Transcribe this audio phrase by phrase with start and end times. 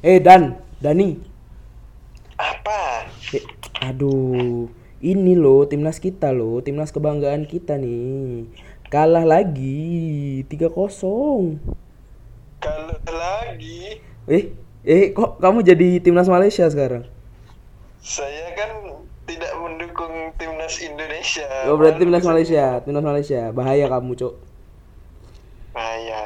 [0.00, 1.20] Eh Dan, Dani.
[2.40, 3.04] Apa?
[3.36, 3.44] Eh,
[3.84, 4.72] aduh,
[5.04, 8.48] ini loh timnas kita loh, timnas kebanggaan kita nih.
[8.88, 11.60] Kalah lagi 3-0.
[12.64, 14.56] Kalau lagi, Eh,
[14.88, 17.04] eh kok kamu jadi timnas Malaysia sekarang?
[18.00, 18.96] saya kan
[19.28, 21.44] tidak mendukung timnas Indonesia.
[21.68, 23.52] Oh, berarti timnas Malaysia, timnas Malaysia.
[23.52, 24.34] Bahaya kamu, Cok.
[25.76, 26.19] Bahaya.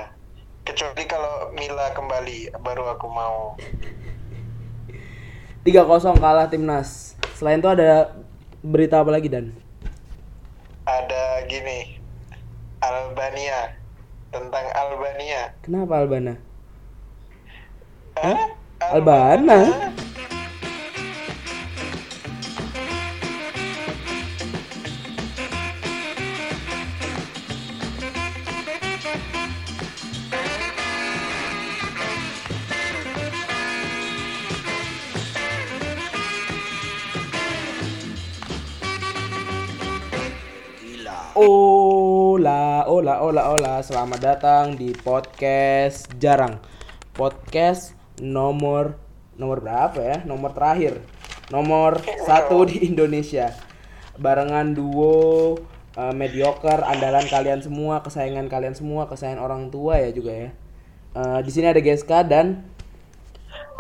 [0.75, 3.55] Kecuali kalau Mila kembali, baru aku mau.
[5.63, 7.15] 3-0 kalah timnas.
[7.39, 8.11] Selain itu ada
[8.59, 9.55] berita apa lagi Dan?
[10.83, 12.03] Ada gini,
[12.83, 13.79] Albania.
[14.35, 15.55] Tentang Albania.
[15.63, 16.43] Kenapa Albana?
[18.19, 18.59] Hah?
[18.83, 19.59] Albana?
[19.71, 19.95] Ola,
[43.25, 43.81] ola, ola.
[43.81, 46.61] Selamat datang di podcast jarang.
[47.17, 49.01] Podcast nomor
[49.41, 50.17] nomor berapa ya?
[50.29, 51.01] Nomor terakhir.
[51.49, 53.57] Nomor satu di Indonesia.
[54.21, 55.57] Barengan duo
[55.97, 60.51] eh, mediocre andalan kalian semua, kesayangan kalian semua, kesayangan orang tua ya juga ya.
[61.17, 62.61] Eh, di sini ada Geska dan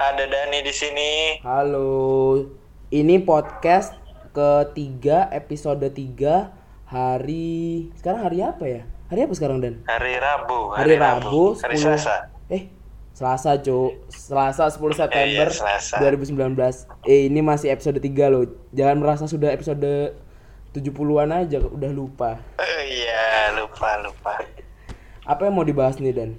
[0.00, 1.12] Ada Dani di sini.
[1.44, 2.48] halo.
[2.88, 3.92] Ini podcast
[4.32, 8.93] ketiga episode 3 hari sekarang hari apa ya?
[9.04, 9.74] Hari apa sekarang Dan?
[9.84, 10.72] Hari Rabu.
[10.72, 12.16] hari Rabu, Hari 10 Selasa.
[12.48, 12.62] eh
[13.14, 15.96] Selasa Cuk Selasa 10 September iya, Selasa.
[16.02, 16.34] 2019
[17.06, 18.42] eh ini masih episode 3 loh
[18.74, 20.16] jangan merasa sudah episode
[20.72, 24.34] 70-an aja udah lupa Oh, iya, lupa lupa.
[25.24, 26.30] apa yang mau dibahas nih Dan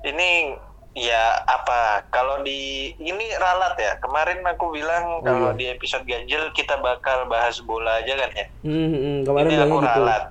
[0.00, 0.54] Ini
[0.94, 2.06] ya apa?
[2.08, 3.98] Kalau di ini ralat ya.
[3.98, 8.46] Kemarin aku bilang kalau di episode ganjil kita bakal bahas bola aja kan ya.
[8.62, 10.22] hmm, hmm, kemarin ini aku gitu ralat.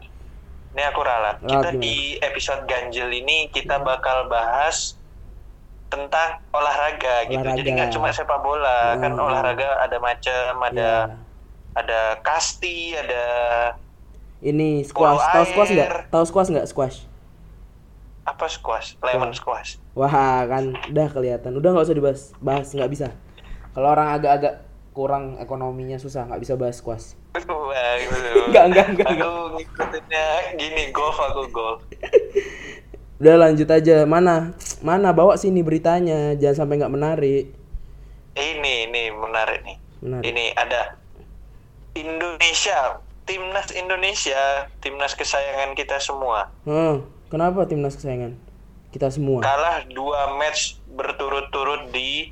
[0.77, 1.41] Ini aku ralat.
[1.41, 1.81] Kita gimana?
[1.81, 4.93] di episode ganjil ini kita bakal bahas
[5.87, 7.41] tentang olahraga, gitu.
[7.41, 7.73] Jadi Olahraga.
[7.73, 9.25] nggak cuma sepak bola, kan Hmm.
[9.25, 11.17] olahraga ada macam, ada Ya.
[11.73, 13.23] ada kasti, ada
[14.37, 16.97] ini squash tahu squash nggak tahu squash nggak squash
[18.21, 19.81] apa squash, lemon squash.
[19.93, 20.13] wah
[20.45, 23.07] kan udah kelihatan udah nggak usah dibahas bahas nggak bisa
[23.71, 24.61] kalau orang agak-agak
[24.91, 28.15] kurang ekonominya susah nggak bisa bahas squash Wah, gitu.
[28.49, 30.25] Enggak, enggak, enggak, Aku ngikutinnya
[30.57, 31.79] gini, golf aku golf.
[33.17, 34.53] udah lanjut aja mana
[34.85, 37.45] mana bawa sini beritanya jangan sampai nggak menarik
[38.37, 39.77] Ini, ini menarik nih.
[40.05, 40.25] Menarik.
[40.29, 40.93] Ini ada
[41.97, 46.53] Indonesia, timnas Indonesia, timnas kesayangan kita semua.
[46.61, 47.01] Hmm,
[47.33, 48.37] kenapa timnas kesayangan
[48.93, 49.41] kita semua?
[49.41, 52.29] Kalah dua match berturut-turut di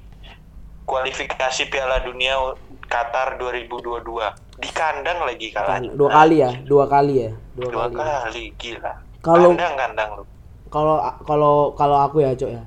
[0.86, 2.54] kualifikasi Piala Dunia
[2.86, 4.45] Qatar 2022.
[4.56, 5.84] Di kandang lagi kalah.
[5.84, 7.96] Dua kali ya, dua kali ya, dua, Dua kali.
[7.96, 8.92] kali, gila.
[9.20, 10.24] Kalau- kandang-kandang lu.
[10.72, 12.64] Kalau kalau kalau aku ya, Cok ya.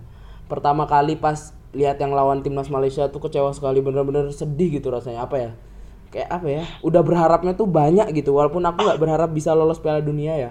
[0.48, 5.28] Pertama kali pas lihat yang lawan timnas Malaysia tuh kecewa sekali, bener-bener sedih gitu rasanya.
[5.28, 5.50] Apa ya?
[6.08, 6.62] Kayak apa ya?
[6.80, 10.50] Udah berharapnya tuh banyak gitu, walaupun aku nggak berharap bisa lolos Piala Dunia ya.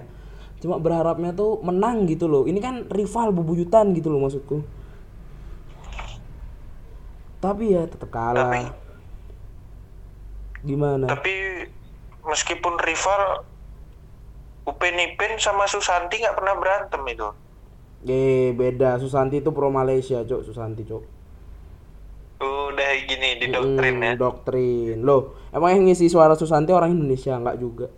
[0.58, 2.46] Cuma berharapnya tuh menang gitu loh.
[2.46, 4.62] Ini kan rival bebuyutan gitu loh maksudku.
[7.38, 8.50] Tapi ya tetap kalah.
[8.50, 8.87] Tapi-
[10.62, 11.06] Gimana?
[11.06, 11.66] Tapi
[12.26, 13.46] meskipun rival
[14.68, 17.28] Upin Ipin sama Susanti nggak pernah berantem itu.
[18.04, 20.44] Eh beda, Susanti itu pro Malaysia, Cok.
[20.44, 21.04] Susanti, Cok.
[22.38, 24.12] Udah gini di doktrin ya.
[24.14, 24.96] Hmm, doktrin.
[25.02, 27.88] Loh, emang yang ngisi suara Susanti orang Indonesia nggak juga?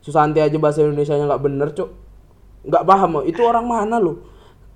[0.00, 1.90] Susanti aja bahasa Indonesianya nggak bener, Cok.
[2.72, 3.24] Nggak paham, oh.
[3.28, 4.24] itu orang mana lo?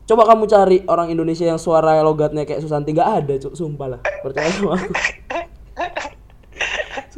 [0.05, 3.55] Coba kamu cari orang Indonesia yang suara logatnya kayak Susanti nggak ada, Cok.
[3.57, 4.01] Sumpah lah.
[4.21, 4.93] Percaya sama aku.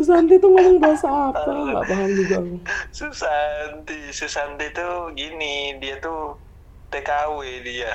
[0.01, 1.45] Susanti tuh ngomong bahasa apa?
[1.45, 2.57] Nggak paham juga aku.
[2.89, 6.41] Susanti, Susanti tuh gini, dia tuh
[6.89, 7.93] TKW dia.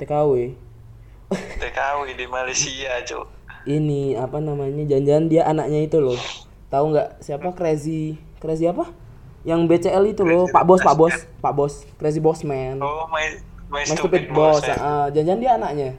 [0.00, 0.56] TKW.
[1.60, 3.28] TKW di Malaysia, Cuk.
[3.68, 4.88] Ini apa namanya?
[4.88, 6.16] Jangan-jangan dia anaknya itu loh.
[6.72, 8.16] Tahu nggak siapa Crazy?
[8.40, 8.88] Crazy apa?
[9.44, 11.14] Yang BCL itu loh, Pak Bos, Pak Bos,
[11.44, 12.80] Pak Bos, Crazy Boss Man.
[12.80, 13.36] Oh, my
[13.68, 14.64] my, Mas stupid, Stupid boss.
[14.64, 14.76] Boss, ya.
[14.80, 15.90] ah, jangan-jangan dia anaknya.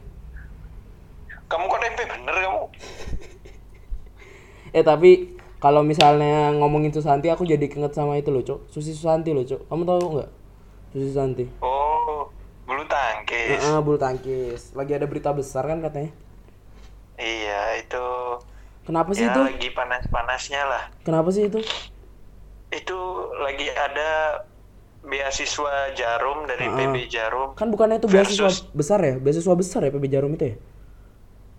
[1.46, 2.64] Kamu kok tempe bener kamu?
[4.76, 8.68] Eh tapi kalau misalnya ngomongin Susanti aku jadi keinget sama itu loh, Cok.
[8.68, 9.66] Susi Susanti loh, Cok.
[9.66, 10.30] Kamu tahu nggak?
[10.92, 11.44] Susi Susanti.
[11.60, 12.28] Oh,
[12.66, 13.56] bulu tangkis.
[13.56, 14.76] Heeh, bulu tangkis.
[14.76, 16.12] Lagi ada berita besar kan katanya.
[17.16, 18.06] Iya, itu
[18.84, 19.42] Kenapa sih ya itu?
[19.42, 20.84] lagi panas-panasnya lah.
[21.02, 21.58] Kenapa sih itu?
[22.70, 23.00] Itu
[23.40, 24.44] lagi ada
[25.02, 26.76] beasiswa Jarum dari Ah.
[26.76, 27.50] PB Jarum.
[27.56, 29.16] Kan bukannya itu beasiswa Versus- besar ya?
[29.16, 30.56] Beasiswa besar ya PB Jarum itu ya?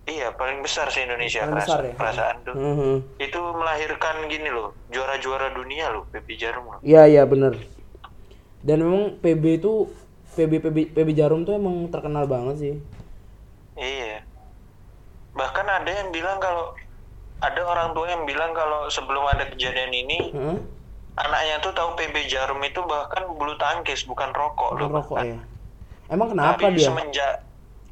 [0.07, 1.93] Paling besar se Indonesia Paling perasa- besar ya?
[1.93, 2.91] perasaan tuh Mhm.
[3.19, 7.59] itu melahirkan gini loh juara-juara dunia loh PB Jarum loh Iya iya bener.
[8.59, 9.91] Dan memang PB itu
[10.33, 12.75] PB PB PB Jarum tuh emang terkenal banget sih.
[13.75, 14.23] iya
[15.31, 16.73] bahkan ada yang bilang kalau
[17.37, 20.57] ada orang tua yang bilang kalau sebelum ada kejadian ini Heeh.
[21.15, 25.27] anaknya tuh tahu PB Jarum itu bahkan bulu tangkis bukan rokok Bukan loh rokok bahkan.
[25.27, 25.39] ya.
[26.07, 26.87] Emang kenapa tapi dia?
[26.87, 27.33] semenjak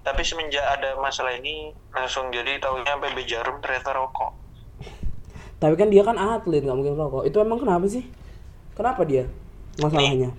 [0.06, 4.38] tapi semenjak ada masalah ini langsung jadi taunya PB Jarum ternyata rokok
[5.58, 7.24] Tapi kan dia kan atlet nggak mungkin rokok.
[7.26, 8.06] Itu emang kenapa sih?
[8.76, 9.26] Kenapa dia?
[9.82, 10.36] Masalahnya?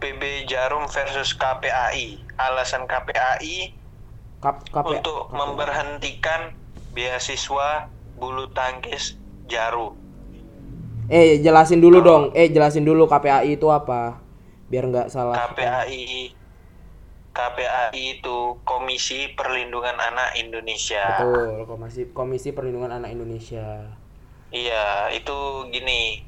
[0.00, 3.76] PB Jarum versus KPAI alasan KPAI
[4.40, 6.56] Kap KP untuk memberhentikan
[6.96, 9.20] beasiswa bulu tangkis
[9.52, 10.00] Jarum
[11.10, 12.24] Eh jelasin dulu dong.
[12.38, 14.22] Eh jelasin dulu KPAI itu apa?
[14.70, 15.34] Biar nggak salah.
[15.34, 16.30] KPAI
[17.40, 21.64] KPAI itu Komisi Perlindungan Anak Indonesia Betul.
[21.64, 23.96] Komisi Komisi Perlindungan Anak Indonesia.
[24.50, 25.32] iya itu
[25.70, 26.20] gini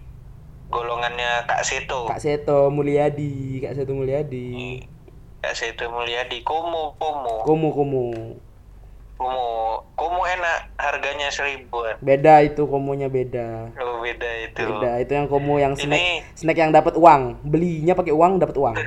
[0.68, 4.80] golongannya Kak Seto Kak Seto Mulyadi, Kak Seto Mulyadi.
[5.38, 8.06] Kak Seto Mulyadi Komo Komo Kumu kumu.
[9.18, 9.46] Komo
[9.92, 13.68] Komo enak harganya seribuan Beda itu komunya beda.
[13.76, 17.36] oh beda itu Beda itu yang komu yang snack Ini- snack yang dapat uang.
[17.44, 18.76] Belinya pakai uang dapat uang.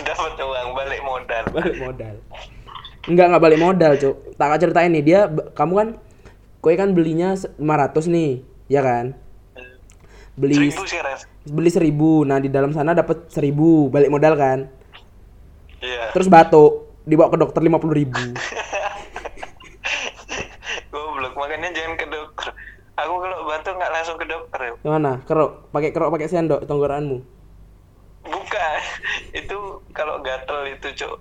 [0.00, 2.14] dapat uang balik modal Balik modal.
[3.02, 4.16] Enggak enggak balik modal, Cuk.
[4.38, 5.20] Tak ceritain nih, dia
[5.52, 5.88] kamu kan
[6.62, 8.30] kue kan belinya se- 500 nih,
[8.70, 9.18] ya kan?
[10.32, 10.98] Beli seribu sih
[11.44, 12.24] beli 1000.
[12.24, 14.58] Nah, di dalam sana dapat 1000 balik modal kan.
[15.82, 18.22] iya Terus batuk, dibawa ke dokter 50.000 ribu.
[20.92, 22.52] goblok makanya jangan ke dokter
[22.92, 24.72] aku kalau batuk nggak langsung ke dokter ya.
[24.80, 25.12] Gimana?
[25.24, 27.18] Kerok, pakai kerok pakai sendok tenggorokanmu.
[28.22, 28.78] Bukan
[29.40, 29.56] itu
[29.92, 31.14] kalau gatel itu cok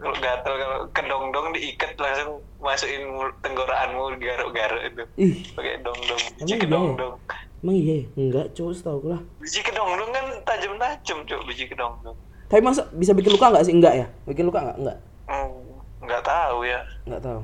[0.00, 3.02] kalau gatel kalau kedongdong diikat langsung masukin
[3.40, 6.62] tenggorokanmu garuk-garuk itu Ih, pakai dongdong biji iya ya?
[6.66, 7.14] kedongdong
[7.60, 7.94] emang iya?
[8.02, 8.06] ya?
[8.16, 9.20] Enggak, Cuk, setahu aku lah.
[9.38, 12.16] biji kedongdong kan tajam-tajam cok biji kedongdong
[12.50, 13.70] Tapi masa bisa bikin luka nggak sih?
[13.70, 14.06] Enggak ya?
[14.26, 14.76] Bikin luka nggak?
[14.82, 14.98] Enggak.
[15.30, 15.54] Hmm,
[16.02, 17.40] nggak tahu ya Enggak tahu.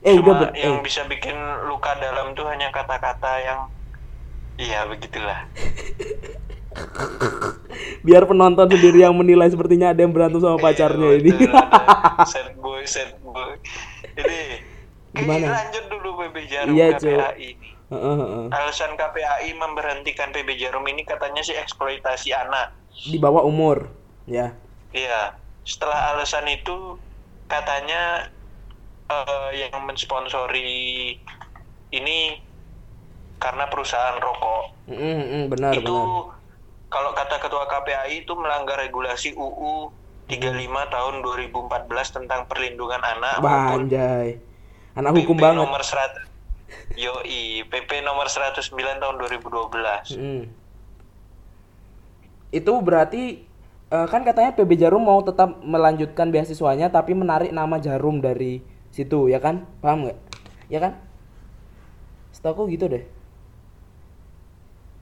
[0.00, 0.80] Eh, udah Cuma ber- yang eh.
[0.80, 1.36] bisa bikin
[1.68, 3.60] luka dalam tuh hanya kata-kata yang
[4.56, 5.38] iya begitulah
[8.06, 11.30] biar penonton sendiri yang menilai sepertinya ada yang berantem sama pacarnya Iya, ini.
[11.52, 11.84] ada.
[12.24, 13.58] sad boy sad boy
[14.14, 14.40] ini
[15.08, 15.64] Gimana?
[15.64, 18.44] Lanjut dulu PB Jarum Iya, KPAI ini Heeh, heeh.
[18.52, 23.88] alasan KPAI memberhentikan PB Jarum ini katanya sih eksploitasi anak Di bawah umur,
[24.26, 24.52] ya.
[24.90, 25.32] iya
[25.62, 26.96] setelah alasan itu
[27.46, 28.28] katanya
[29.06, 31.16] eh, yang mensponsori
[31.90, 32.18] ini
[33.38, 36.37] karena perusahaan rokok Heeh, heeh, benar, itu benar.
[36.88, 39.92] Kalau kata ketua KPAI itu melanggar regulasi UU
[40.28, 44.40] 35 tahun 2014 tentang perlindungan anak anjay.
[44.92, 45.64] Anak hukum PP banget.
[45.64, 46.28] nomor 100
[47.00, 50.20] Yoi, PP nomor 109 tahun 2012.
[50.20, 50.44] Mm.
[52.52, 53.44] Itu berarti
[53.88, 58.60] eh, kan katanya PB Jarum mau tetap melanjutkan beasiswanya tapi menarik nama Jarum dari
[58.92, 59.64] situ, ya kan?
[59.80, 60.18] Paham nggak?
[60.68, 60.92] Ya kan?
[62.36, 63.04] Setahu gitu deh.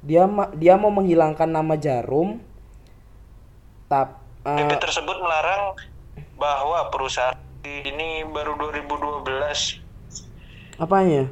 [0.07, 0.23] Dia
[0.55, 2.39] dia mau menghilangkan nama Jarum
[3.87, 5.75] tap eh, PP tersebut melarang
[6.37, 7.35] bahwa perusahaan
[7.67, 9.83] ini baru 2012.
[10.77, 11.27] apanya?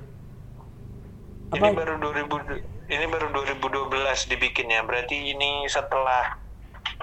[1.53, 1.71] Ini Apa?
[1.71, 3.95] baru 2000 ini baru 2012
[4.27, 4.83] dibikinnya.
[4.83, 6.35] Berarti ini setelah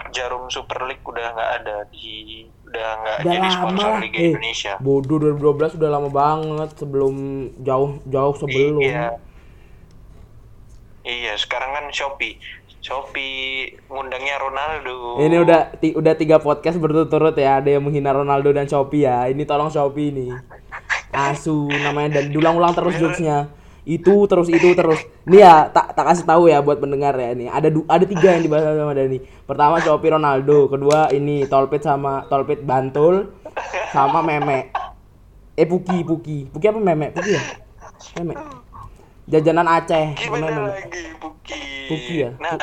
[0.09, 3.99] Jarum Super League udah nggak ada di udah nggak jadi lama sponsor lah.
[4.01, 4.73] Liga Eh, Indonesia.
[4.77, 7.13] bodoh 2012 udah lama banget sebelum
[7.61, 8.81] jauh jauh sebelum.
[8.81, 9.07] Iya.
[11.01, 12.37] Iya, sekarang kan Shopee.
[12.81, 15.21] Shopee ngundangnya Ronaldo.
[15.21, 19.29] Ini udah ti- udah tiga podcast berturut-turut ya ada yang menghina Ronaldo dan Shopee ya.
[19.29, 20.33] Ini tolong Shopee nih.
[21.13, 23.53] Asu namanya dan diulang-ulang terus jokesnya.
[23.81, 25.01] Itu terus itu terus.
[25.25, 27.49] Nih ya tak tak kasih tahu ya buat pendengar ya nih.
[27.49, 29.17] Ada ada tiga yang dibahas sama Dani.
[29.45, 33.29] Pertama Shopee Ronaldo, kedua ini Tolpit sama Tolpit Bantul
[33.89, 34.69] sama Meme.
[35.53, 36.49] Eh Puki Puki.
[36.49, 37.09] Puki apa Meme?
[37.13, 37.41] Puki ya?
[38.21, 38.60] Meme.
[39.31, 40.05] Jajanan Aceh.
[40.19, 41.63] Gimana lagi Buki?
[41.87, 42.31] Buki ya?
[42.35, 42.59] Nah,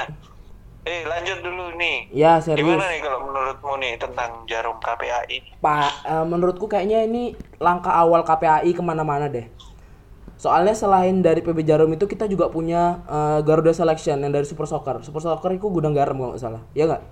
[0.84, 2.12] eh lanjut dulu nih.
[2.12, 2.60] Ya serius.
[2.60, 5.64] Gimana nih kalau menurutmu nih tentang jarum KPAI?
[5.64, 9.48] Pak, eh, menurutku kayaknya ini langkah awal KPAI ke mana-mana deh.
[10.38, 14.68] Soalnya selain dari PB Jarum itu kita juga punya eh, Garuda Selection yang dari Super
[14.68, 15.00] Soccer.
[15.00, 17.02] Super Soccer itu gudang garam kalau nggak salah, ya nggak?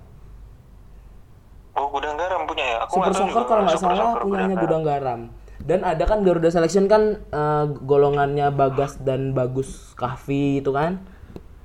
[1.80, 2.76] Oh, gudang garam punya ya?
[2.84, 4.64] Aku Super Soccer kalau nggak salah punyanya garam.
[4.68, 5.20] gudang garam.
[5.66, 11.02] Dan ada kan Garuda Selection kan eh, golongannya Bagas dan Bagus Kahvi itu kan.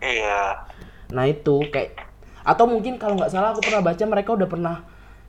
[0.01, 0.65] Iya.
[1.13, 2.09] Nah itu kayak
[2.41, 4.75] atau mungkin kalau nggak salah aku pernah baca mereka udah pernah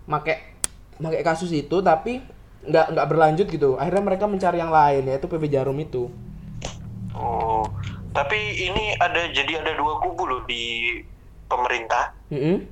[0.08, 0.56] make
[0.96, 2.24] make kasus itu tapi
[2.64, 6.08] nggak nggak berlanjut gitu akhirnya mereka mencari yang lain yaitu PB Jarum itu
[7.12, 7.68] Oh,
[8.16, 10.96] tapi ini ada jadi ada dua kubu loh di
[11.44, 12.16] pemerintah.
[12.32, 12.64] Mm-mm.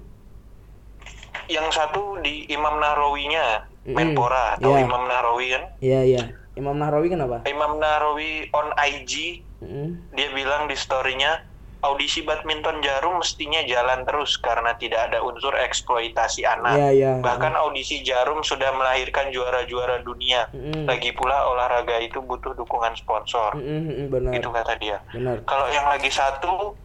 [1.53, 3.70] Yang satu di Imam Nahrawinya, Mm-mm.
[3.83, 4.85] Menpora atau Iya.
[4.85, 5.65] Imam Nahrawi kan?
[5.81, 6.23] iya iya
[6.53, 9.89] Imam Nahrawi kenapa Imam Nahrawi on IG Mm-mm.
[10.13, 11.41] dia bilang di storynya
[11.81, 16.77] audisi badminton jarum mestinya jalan terus karena tidak ada unsur eksploitasi anak.
[16.77, 20.45] iya iya Bahkan audisi jarum sudah melahirkan juara-juara dunia.
[20.51, 20.85] Mm-mm.
[20.85, 23.57] Lagi pula olahraga itu butuh dukungan sponsor.
[23.57, 25.01] Mm-mm, benar Itu kata dia.
[25.09, 26.77] benar Kalau yang lagi satu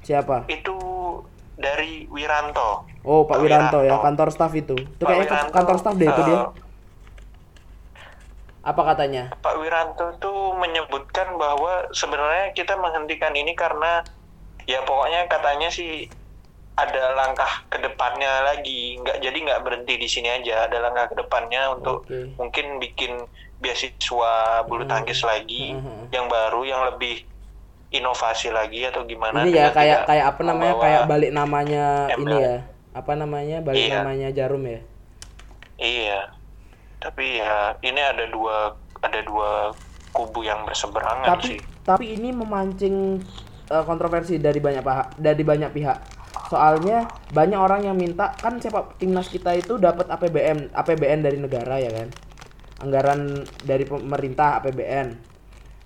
[0.00, 0.74] siapa itu
[1.58, 2.86] dari Wiranto.
[3.02, 4.04] oh Pak Pak Wiranto ya Wiranto.
[4.04, 6.46] kantor staf itu itu Pak kayaknya Wiranto, kantor staf deh itu dia eh,
[8.62, 14.04] apa katanya Pak Wiranto tuh menyebutkan bahwa sebenarnya kita menghentikan ini karena
[14.64, 16.06] ya pokoknya katanya sih
[16.74, 21.16] ada langkah ke depannya lagi nggak jadi nggak berhenti di sini aja ada langkah ke
[21.16, 22.36] depannya untuk Oke.
[22.36, 23.18] mungkin bikin
[23.58, 24.92] beasiswa bulu Hmm.
[24.92, 26.06] tangkis lagi Hmm.
[26.12, 27.26] yang baru yang lebih
[27.88, 30.74] inovasi lagi atau gimana ini ya kayak kayak apa namanya?
[30.76, 32.36] kayak balik namanya embel.
[32.36, 32.56] ini ya.
[32.92, 33.56] apa namanya?
[33.64, 33.94] Balik Iya.
[34.02, 34.80] namanya jarum ya?
[35.78, 36.20] Iya,
[36.98, 39.70] tapi ya ini ada dua ada dua
[40.10, 41.60] kubu yang berseberangan tapi sih.
[41.86, 43.22] tapi ini memancing
[43.70, 45.98] eh, kontroversi dari banyak pihak dari banyak pihak.
[46.48, 51.76] Soalnya banyak orang yang minta kan sepak timnas kita itu dapat APBN APBN dari negara
[51.80, 52.08] ya kan?
[52.84, 55.27] Anggaran dari pemerintah APBN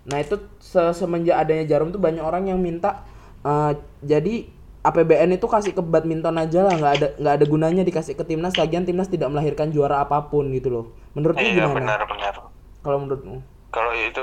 [0.08, 3.06] nah itu se- semenjak adanya jarum tuh banyak orang yang minta
[3.46, 4.34] eh, jadi
[4.82, 8.58] APBN itu kasih ke badminton aja lah nggak ada nggak ada gunanya dikasih ke timnas
[8.58, 12.36] lagian timnas tidak melahirkan juara apa pun gitu loh menurutmu Iya gimana benar-benar.
[12.82, 13.42] kalau menurutmu
[13.74, 14.20] Kalau itu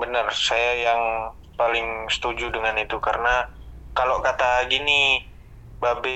[0.00, 1.02] benar, saya yang
[1.58, 3.28] paling setuju dengan itu karena
[3.96, 4.92] kalau kata gini,
[5.82, 6.10] Babe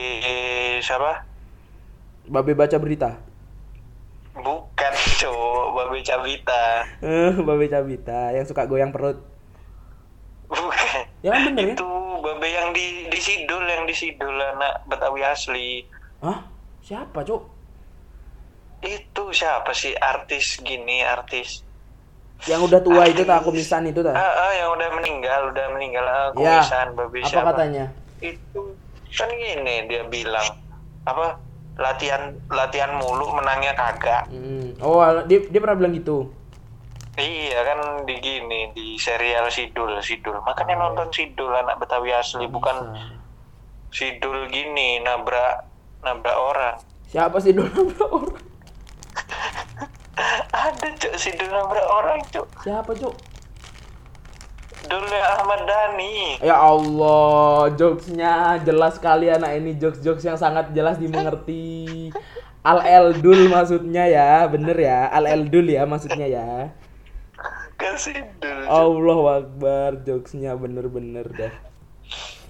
[0.87, 1.11] siapa?
[2.27, 3.11] Babe baca berita
[4.33, 6.65] Bukan, cowok Babe Cabita.
[7.05, 9.21] Eh, Babe Cabita yang suka goyang perut.
[10.49, 11.05] Bukan.
[11.21, 11.75] Ya kan bener ya?
[11.77, 11.91] Itu
[12.25, 15.85] Babe yang di di Sidul, yang di Sidul anak Betawi asli.
[16.25, 16.49] Hah?
[16.83, 17.43] Siapa, Cuk?
[18.83, 21.63] Itu siapa sih artis gini, artis
[22.51, 24.19] Yang udah tua itu tak kumisan itu tak?
[24.19, 26.59] Ah, ah, yang udah meninggal, udah meninggal ah, Ya.
[26.91, 27.55] babi Apa siapa?
[27.55, 27.87] katanya?
[28.19, 28.75] Itu
[29.15, 30.59] kan gini dia bilang
[31.07, 31.39] apa
[31.77, 34.29] latihan latihan mulu menangnya kagak.
[34.29, 34.77] Hmm.
[34.79, 36.29] Oh, dia dia pernah bilang gitu.
[37.13, 40.41] Iya kan di gini di serial Sidul Sidul.
[40.41, 40.89] Makanya Oh.
[40.89, 43.21] nonton Sidul anak Betawi asli bukan Bisa.
[43.93, 45.69] Sidul gini nabrak
[46.01, 46.77] nabrak orang.
[47.09, 48.41] Siapa sih dulu orang?
[50.53, 52.49] Ada cuk Sidul nabrak orang cuk.
[52.65, 53.13] Siapa, Cuk?
[54.93, 56.37] Dulu Ahmad Dhani.
[56.45, 62.13] Ya Allah, jokesnya jelas sekali anak ini jokes-jokes yang sangat jelas dimengerti.
[62.61, 65.09] Al Eldul maksudnya ya, bener ya.
[65.09, 66.77] Al Eldul ya maksudnya ya.
[67.97, 68.37] Sidul.
[68.39, 68.69] Cuk.
[68.69, 71.53] Allah Akbar jokesnya bener-bener dah.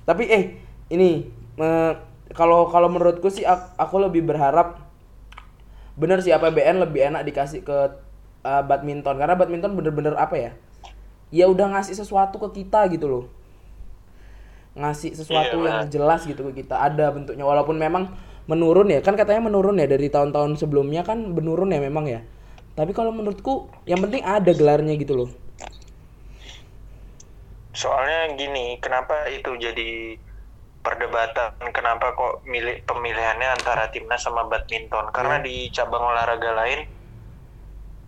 [0.02, 0.44] Tapi eh
[0.90, 1.30] ini
[1.62, 1.92] eh,
[2.34, 4.82] kalau kalau menurutku sih ak- aku lebih berharap
[5.94, 7.78] bener sih APBN lebih enak dikasih ke
[8.44, 10.52] eh, badminton karena badminton bener-bener apa ya?
[11.32, 13.24] Ya udah ngasih sesuatu ke kita gitu loh.
[14.76, 16.76] Ngasih sesuatu Iya, yang jelas gitu ke kita.
[16.76, 18.12] Ada bentuknya walaupun memang
[18.44, 19.00] menurun ya.
[19.00, 22.20] Kan katanya menurun ya dari tahun-tahun sebelumnya kan menurun ya memang ya.
[22.72, 25.30] Tapi kalau menurutku yang penting ada gelarnya gitu loh.
[27.72, 30.20] Soalnya gini, kenapa itu jadi
[30.84, 31.56] perdebatan?
[31.72, 35.08] Kenapa kok milih pemilihannya antara timnas sama badminton?
[35.12, 35.44] Karena Hmm.
[35.48, 36.84] di cabang olahraga lain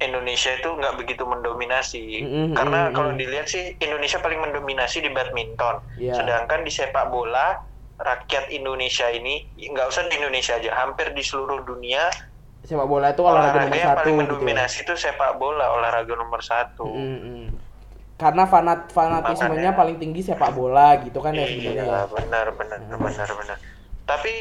[0.02, 2.26] Indonesia itu nggak begitu mendominasi.
[2.26, 2.96] Mm-mm, Karena mm-mm.
[2.96, 5.78] kalau dilihat sih Indonesia paling mendominasi di badminton.
[6.00, 6.18] Iya.
[6.18, 7.62] Sedangkan di sepak bola
[7.94, 12.10] rakyat Indonesia ini nggak usah di Indonesia aja, hampir di seluruh dunia
[12.64, 14.20] sepak bola itu olahraga olahraga nomor yang satu paling gitu ya.
[14.24, 16.84] mendominasi itu sepak bola olahraga nomor satu.
[16.88, 17.46] Mm, mm.
[18.16, 19.72] Karena fanat fanatismenya Makanya.
[19.76, 21.84] paling tinggi sepak bola gitu kan ya sebenarnya.
[21.84, 22.00] Iya, ya.
[22.08, 23.56] benar benar benar benar.
[24.08, 24.34] Tapi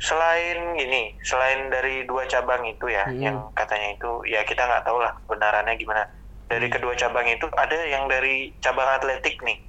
[0.00, 3.20] selain ini, selain dari dua cabang itu ya, Hmm.
[3.20, 6.08] yang katanya itu ya kita nggak tahu lah kebenarannya gimana.
[6.48, 9.60] Dari kedua cabang itu ada yang dari cabang atletik nih.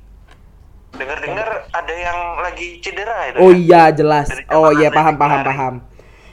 [0.92, 3.38] Dengar-dengar ada yang lagi cedera itu.
[3.38, 3.60] Oh kan?
[3.60, 4.28] iya jelas.
[4.50, 5.48] Oh iya paham paham lari.
[5.48, 5.74] paham.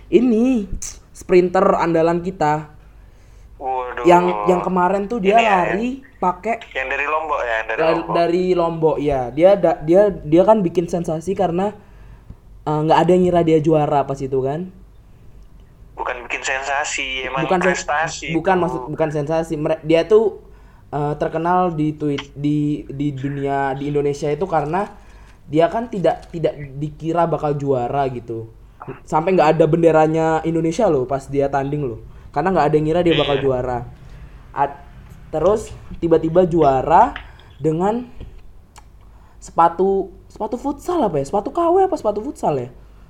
[0.09, 0.67] Ini
[1.13, 2.71] sprinter andalan kita
[3.59, 4.03] Waduh.
[4.03, 7.93] yang yang kemarin tuh dia Ini ya, lari pakai yang dari Lombok ya, dari dari,
[7.93, 8.15] Lombok.
[8.15, 9.21] dari Lombok ya.
[9.31, 11.75] Dia da- dia dia kan bikin sensasi karena
[12.69, 14.69] eh, nggak ada yang ngira dia juara pas itu kan.
[15.97, 18.29] Bukan bikin sensasi, emang bukan sen- prestasi.
[18.31, 19.55] bukan maksud bukan sensasi.
[19.57, 20.45] Mere- dia tuh
[20.93, 24.87] eh, terkenal di tweet di di dunia di Indonesia itu karena
[25.49, 28.53] dia kan tidak tidak dikira bakal juara gitu.
[29.05, 32.01] Sampai nggak ada benderanya Indonesia loh pas dia tanding loh.
[32.31, 33.79] Karena nggak ada yang ngira dia bakal juara.
[34.55, 34.81] Ad-
[35.29, 37.13] terus tiba-tiba juara
[37.59, 38.07] dengan
[39.39, 42.69] sepatu sepatu futsal apa ya sepatu KW apa sepatu futsal ya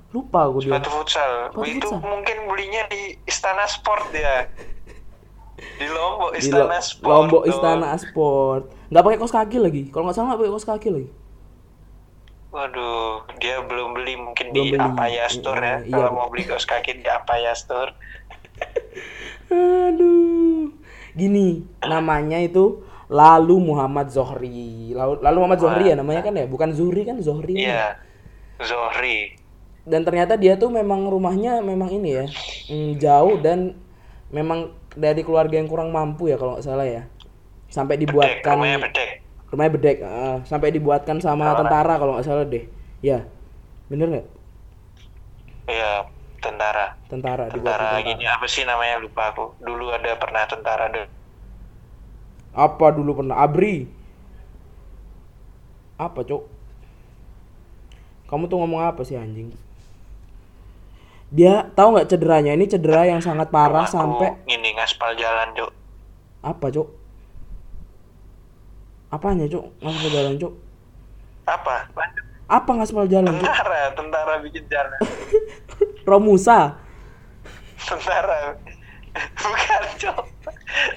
[0.08, 1.30] lupa gue dia Sepatu futsal.
[1.50, 2.00] Sepatu itu futsal.
[2.00, 4.48] mungkin belinya di Istana Sport ya.
[5.58, 7.10] Di Lombok di Istana Lo- Sport.
[7.10, 7.50] Lombok tuh.
[7.50, 11.10] Istana Sport nggak pakai kaos kaki lagi kalau nggak salah nggak pakai kaos kaki lagi
[12.48, 14.80] Waduh, dia belum beli mungkin Belum di beli.
[14.80, 15.76] Apaya Store ya.
[15.84, 16.16] Iya, Kalau iya.
[16.16, 17.92] mau beli kaos kaki di Apaya Store.
[19.52, 20.72] Aduh.
[21.12, 21.48] Gini,
[21.80, 24.92] namanya itu Lalu Muhammad Zohri.
[24.92, 26.44] Lalu, Lalu Muhammad Zohri ya namanya kan ya?
[26.44, 27.56] Bukan Zuhri kan, Zohri.
[27.56, 27.96] Iya.
[28.60, 29.32] Zohri.
[29.88, 32.26] Dan ternyata dia tuh memang rumahnya memang ini ya.
[32.68, 33.72] mm, jauh dan
[34.28, 37.08] memang dari keluarga yang kurang mampu ya kalau nggak salah ya.
[37.68, 39.10] Sampai Bedek, dibuatkan rumahnya bedek.
[39.48, 42.68] rumahnya bedek, ah, sampai dibuatkan sama tentara kalau nggak salah deh.
[43.00, 43.24] Ya.
[43.88, 44.26] Bener nggak?
[45.68, 46.08] Iya,
[46.40, 46.96] tentara.
[47.08, 48.04] Tentara Tentara tentara.
[48.04, 49.56] gini apa sih namanya lupa aku.
[49.60, 51.06] Dulu ada pernah tentara deh.
[52.58, 53.86] Apa dulu pernah Abri?
[55.94, 56.42] Apa, Cok?
[58.26, 59.54] Kamu tuh ngomong apa sih anjing?
[61.30, 62.58] Dia tahu nggak cederanya?
[62.58, 65.70] Ini cedera yang sangat parah Rumahku sampai ini ngaspal jalan, Cuk.
[66.42, 66.88] apa, Cok?
[69.14, 69.64] Apanya, Cok?
[69.78, 70.52] Ngaspal jalan, Cok?
[71.46, 71.74] Apa?
[72.50, 73.46] Apa ngaspal jalan, Cok?
[73.46, 74.98] Tentara, tentara bikin jalan.
[76.10, 76.74] Romusa.
[77.78, 78.58] tentara
[79.38, 80.24] bukan cok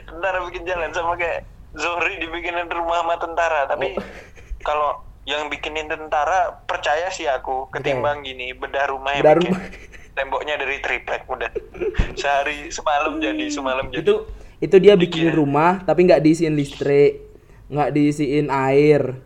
[0.10, 4.04] tentara bikin jalan sama kayak Zohri dibikinin rumah sama tentara tapi Oh.
[4.68, 9.64] kalau yang bikinin tentara percaya sih aku ketimbang gini bedah rumah yang Bedah bikin rumah.
[10.18, 11.52] temboknya dari triplek udah
[12.20, 14.16] sehari semalam jadi semalam jadi Itu
[14.62, 17.26] itu dia bikinin rumah tapi nggak diisiin listrik,
[17.72, 19.18] nggak diisiin air,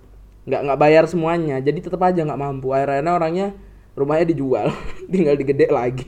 [0.48, 1.60] nggak nggak bayar semuanya.
[1.60, 2.72] Jadi tetap aja nggak mampu.
[2.72, 3.48] Akhirnya orangnya
[4.00, 4.72] rumahnya dijual,
[5.12, 6.08] tinggal digede lagi.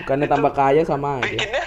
[0.00, 1.26] Bukannya tambah kaya sama aja.
[1.36, 1.64] bikinnya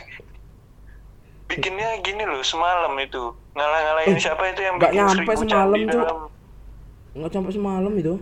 [1.51, 6.17] bikinnya gini loh semalam itu ngalah-ngalahin siapa itu yang Eh, nggak nyampe semalam, dalam
[7.11, 8.13] Nggak sampai semalam itu.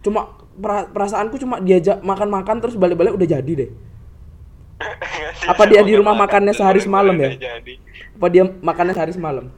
[0.00, 0.20] Cuma
[0.52, 3.70] pera- perasaanku cuma diajak makan-makan terus balik-balik udah jadi deh.
[5.46, 7.38] Apa dia di rumah makannya sehari semalam ya?
[8.12, 9.46] Apa dia makannya sehari semalam?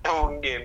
[0.00, 0.60] mungkin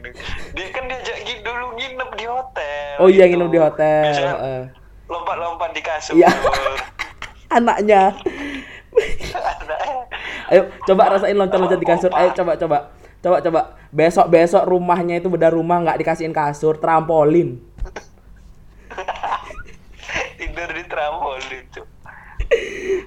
[0.55, 3.35] dia kan diajak gi- dulu nginep di hotel Oh iya gitu.
[3.37, 4.03] nginep di hotel.
[4.33, 4.63] Eh.
[5.05, 6.31] lompat-lompat di kasur Iya.
[7.55, 8.15] Anaknya.
[10.51, 12.11] Ayo coba rasain loncat-loncat di kasur.
[12.13, 12.77] Ayo coba coba.
[13.21, 13.61] Coba coba.
[13.89, 17.57] Besok besok rumahnya itu beda rumah nggak dikasihin kasur, trampolin.
[20.39, 21.87] tidur di trampolin Cuk.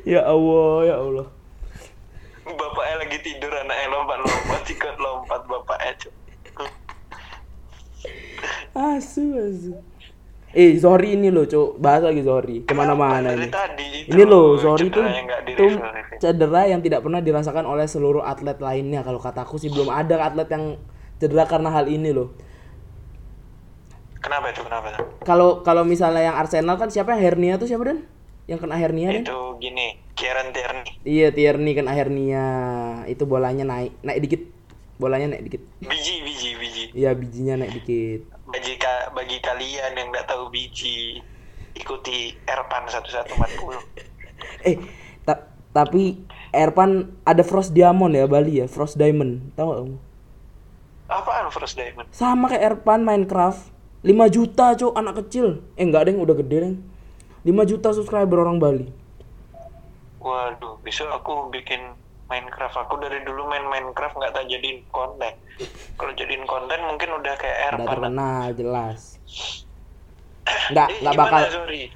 [0.08, 1.28] Ya Allah, ya Allah.
[2.48, 6.14] bapaknya lagi tidur anaknya lompat-lompat ikut lompat bapaknya Cuk.
[8.72, 9.76] Asu asu.
[10.56, 11.76] Eh Zohri ini loh, Cuk.
[11.76, 12.64] Bahas lagi Zohri.
[12.64, 13.52] Ke mana-mana dari ini.
[13.52, 15.72] tadi itu Ini loh, Zohri tuh, cedera yang nggak tuh
[16.18, 19.04] cedera yang tidak pernah dirasakan oleh seluruh atlet lainnya.
[19.04, 20.80] Kalau kataku sih belum ada atlet yang
[21.20, 22.32] cedera karena hal ini loh.
[24.18, 27.86] kenapa itu kenapa itu Kalau kalau misalnya yang Arsenal kan siapa yang hernia tuh siapa
[27.86, 28.02] dan?
[28.50, 29.22] Yang kena hernia dan?
[29.22, 29.86] itu gini
[30.18, 32.46] Kieran Tierney Iya Tierney kena hernia.
[33.06, 34.42] Itu bolanya naik, naik dikit.
[34.98, 35.62] Bolanya naik dikit.
[35.78, 38.37] biji biji biji Iya bijinya naik dikit.
[38.48, 41.20] Bagi ka- bagi kalian yang nggak tahu biji
[41.72, 43.78] ikuti Erpan 1140
[44.64, 44.76] Eh,
[45.22, 46.18] ta- tapi
[46.50, 49.52] Erpan ada Frost Diamond ya Bali ya, Frost Diamond.
[49.52, 49.96] Tahu gak kamu?
[51.08, 53.72] apaan First Diamond Sama kayak Erpan Minecraft.
[54.04, 55.64] 5 juta, Cuk, anak kecil.
[55.74, 56.74] Eh, enggak deh, udah gede deh.
[57.42, 58.86] 5 juta subscriber orang Bali.
[60.20, 61.80] Waduh, besok aku bikin
[62.28, 62.76] Minecraft.
[62.78, 65.32] Aku dari dulu main Minecraft nggak tak jadiin konten.
[65.96, 67.88] Kalau jadiin konten mungkin udah kayak Udah Erpan.
[67.90, 69.00] terkenal jelas.
[70.68, 71.40] Enggak, Eh, gimana, bakal.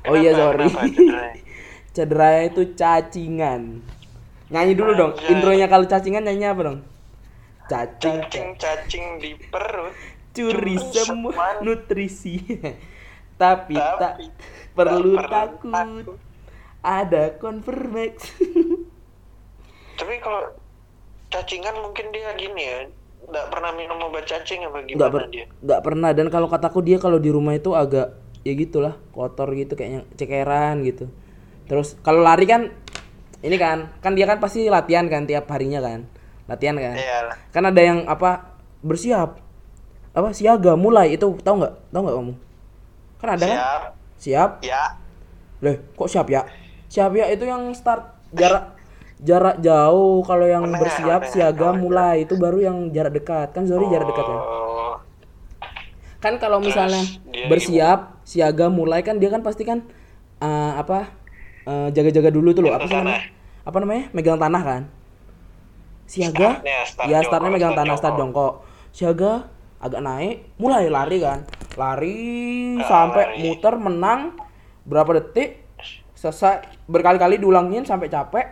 [0.06, 0.66] Oh iya, sorry.
[0.68, 1.40] Cederanya?
[1.94, 3.62] Cederanya itu cacingan.
[4.48, 5.12] Nyanyi dulu dong.
[5.14, 5.28] Anjay.
[5.30, 6.78] Intronya kalau cacingan nyanyi apa dong?
[7.62, 9.94] Cacing, Cacing cacing di perut.
[10.32, 12.40] curi Curi semua nutrisi.
[13.40, 14.24] Tapi tak Tapi
[14.72, 15.72] perlu tak perlu takut.
[15.72, 16.18] takut.
[16.82, 18.14] Ada Convermax.
[20.02, 20.50] Tapi kalau
[21.30, 22.78] cacingan mungkin dia gini ya,
[23.22, 25.46] nggak pernah minum obat cacing apa gimana per- dia?
[25.62, 29.78] nggak pernah dan kalau kataku dia kalau di rumah itu agak ya gitulah kotor gitu
[29.78, 31.06] kayaknya cekeran gitu
[31.70, 32.74] terus kalau lari kan
[33.38, 36.10] ini kan kan dia kan pasti latihan kan tiap harinya kan
[36.50, 37.36] latihan kan Iya lah.
[37.54, 39.38] kan ada yang apa bersiap
[40.10, 42.34] apa siaga mulai itu tahu nggak tahu nggak kamu
[43.22, 43.82] kan ada kan Siap.
[44.18, 44.82] siap Ya.
[45.62, 46.42] Leh, kok siap ya?
[46.90, 48.02] Siap ya itu yang start
[48.34, 48.74] jarak
[49.22, 50.20] jarak jauh.
[50.22, 51.32] Kalau yang Menengah, bersiap menengah.
[51.32, 53.54] siaga Oh, mulai itu baru yang jarak dekat.
[53.54, 54.38] Kan sorry jarak dekat ya.
[54.38, 54.94] Oh,
[56.18, 57.02] Kan kalau misalnya
[57.50, 59.82] bersiap siaga mulai kan dia kan pasti kan
[60.38, 61.10] eh, apa
[61.66, 63.22] eh, jaga-jaga dulu tuh loh apa sih namanya?
[63.62, 64.04] Apa namanya?
[64.14, 64.82] Megang tanah kan?
[66.06, 66.60] Siaga?
[66.60, 68.52] Startnya, start ya jongkok, startnya megang start tanah, start jongkok.
[68.52, 68.52] jongkok.
[68.92, 69.32] Siaga
[69.82, 71.38] agak naik, mulai lari kan.
[71.74, 72.18] Lari
[72.78, 73.38] Ah, sampai lari.
[73.42, 74.20] muter menang
[74.84, 75.62] berapa detik
[76.14, 78.46] selesai berkali-kali diulangin sampai capek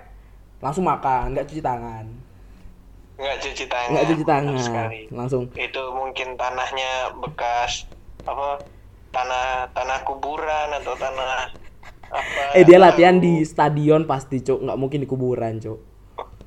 [0.60, 2.06] langsung makan nggak cuci tangan.
[3.16, 5.00] Nggak cuci tangan nggak cuci tangan sekali.
[5.12, 5.44] langsung.
[5.56, 7.88] Itu mungkin tanahnya bekas
[8.28, 8.60] apa
[9.10, 11.48] tanah tanah kuburan atau tanah
[12.12, 12.42] apa.
[12.52, 14.60] Eh dia latihan di stadion pasti cuk.
[14.60, 15.80] Nggak mungkin di kuburan cuk.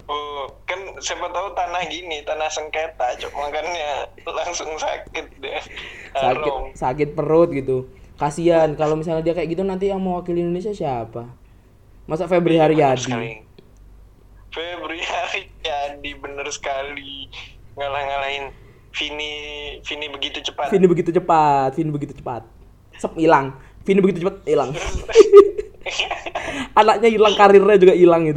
[0.06, 5.62] Oh kan siapa tahu tanah gini tanah sengketa cok makanya langsung sakit deh
[6.12, 6.64] sakit Harum.
[6.78, 7.90] sakit perut gitu.
[8.14, 11.34] Kasihan kalau misalnya dia kayak gitu nanti yang mewakili Indonesia siapa?
[12.06, 13.42] Masa Febri Bener Haryadi
[14.54, 17.26] Febri Haryadi bener sekali.
[17.74, 18.54] Ngalah-ngalahin
[18.94, 19.34] Vini
[19.82, 20.70] Vini begitu cepat.
[20.70, 22.46] Vini begitu cepat Vini begitu cepat.
[23.02, 23.58] Sep hilang.
[23.82, 24.70] Vini begitu cepat hilang.
[26.80, 28.30] Anaknya hilang karirnya juga hilang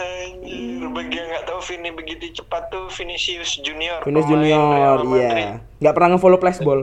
[0.00, 4.02] Anjir, bagi yang nggak tahu Vini begitu cepat tuh Vinicius Junior.
[4.02, 5.30] Vinicius Junior iya.
[5.30, 5.48] Madrid.
[5.78, 6.80] nggak pernah ngefollow flashball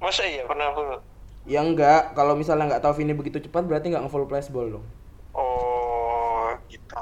[0.00, 1.09] Masa iya pernah follow?
[1.44, 4.86] Ya enggak kalau misalnya nggak tahu Vini begitu cepat berarti nggak ngefollow flashball dong
[5.30, 6.98] Oh, gitu.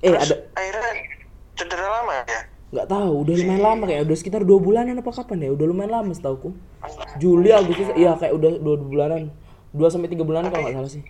[0.00, 0.90] eh Terus ada akhirnya
[1.52, 2.40] cedera lama ya?
[2.68, 5.88] nggak tahu udah lumayan lama kayak udah sekitar dua bulanan apa kapan ya udah lumayan
[5.90, 6.52] lama setauku
[7.16, 9.32] Juli Agustus iya kayak udah dua bulanan
[9.72, 11.02] dua sampai tiga bulan kalau nggak salah sih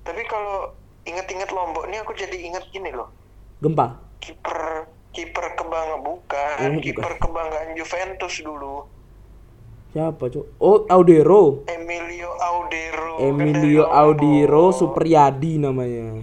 [0.00, 0.70] Tapi kalau
[1.02, 3.10] inget-inget Lombok ini aku jadi inget gini loh.
[3.58, 6.82] gempa Kiper kiper kebanggaan bukan, Oh, bukan.
[6.82, 8.86] kiper kebanggaan Juventus dulu.
[9.96, 13.16] Siapa cuk oh Audero Emilio Audero.
[13.16, 13.88] Emilio.
[13.88, 16.20] Audiro Supriyadi namanya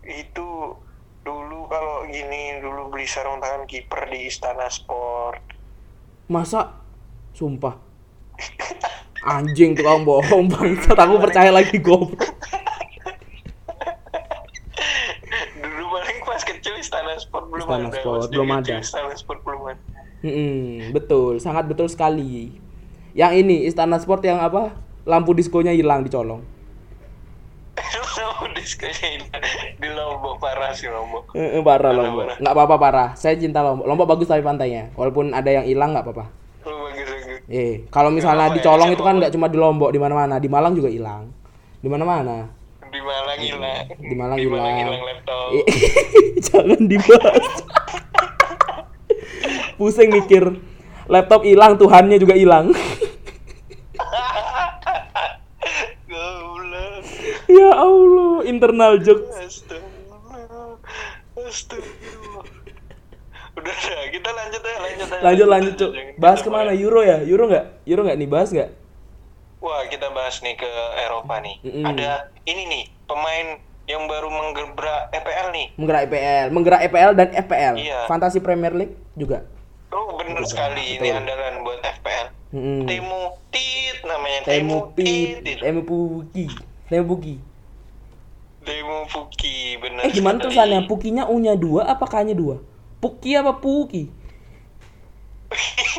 [0.00, 0.80] Itu
[1.20, 5.44] dulu kalau gini dulu beli sarung tangan kiper di Istana Sport.
[6.32, 6.80] masa
[7.36, 7.76] sumpah
[9.20, 12.24] anjing tuh kamu bohong bangsat aku percaya lagi goblok
[15.60, 18.00] Dulu paling pas kecil Istana Sport belum Istana ada.
[18.00, 18.76] Sport belum kecil ada.
[18.80, 19.89] Istana Sport belum ada.
[20.20, 22.52] Mm-mm, betul sangat betul sekali.
[23.16, 24.76] Yang ini Istana Sport yang apa?
[25.08, 26.44] Lampu diskonya hilang dicolong
[28.40, 29.20] Udah sekali
[29.76, 31.36] di Lombok parah sih Lombok.
[31.36, 32.24] Eh, parah Lombok.
[32.24, 32.36] parah.
[32.40, 33.08] nggak apa-apa parah.
[33.12, 33.84] Saya cinta Lombok.
[33.84, 34.88] Lombok bagus tapi pantainya.
[34.96, 36.24] Walaupun ada yang hilang nggak apa-apa.
[37.50, 40.40] Eh kalau misalnya ya, dicolong siapa itu kan nggak cuma di Lombok di mana-mana.
[40.40, 41.28] Di Malang juga hilang.
[41.84, 42.48] Di mana-mana.
[42.90, 43.84] Di Malang hilang.
[43.86, 44.88] di Malang Di Malang hilang.
[44.88, 45.48] hilang laptop.
[45.54, 45.66] Eh,
[46.48, 47.46] jangan dibahas
[49.80, 50.60] pusing mikir
[51.08, 52.76] laptop hilang Tuhannya juga hilang
[57.48, 60.76] ya Allah internal jokes Astagfirullah.
[61.40, 62.44] Astagfirullah.
[63.50, 65.20] Udah dah, kita lanjut ya, lanjut aja.
[65.20, 66.70] lanjut lanjut Jangan bahas ke mana.
[66.72, 68.70] Euro ya Euro nggak Euro nggak nih bahas nggak
[69.60, 70.70] Wah, kita bahas nih ke
[71.04, 71.60] Eropa nih.
[71.60, 71.84] Mm-mm.
[71.84, 75.66] Ada ini nih, pemain yang baru menggebrak EPL nih.
[75.76, 78.00] menggerak EPL menggerak EPL dan FPL Iya.
[78.08, 79.44] Fantasi Premier League juga
[79.90, 82.26] Oh, bener sekali ini andalan buat FPL.
[82.50, 82.86] Mm-mm.
[82.86, 85.62] Temu Tit namanya Temu Tit.
[85.62, 86.46] Temu Puki
[86.86, 87.34] Temu Puki
[88.60, 90.02] Temu Puki, bener.
[90.04, 92.58] eh gimana tulisannya Pukinya U nya dua apa K nya dua
[92.98, 94.10] Puki apa Puki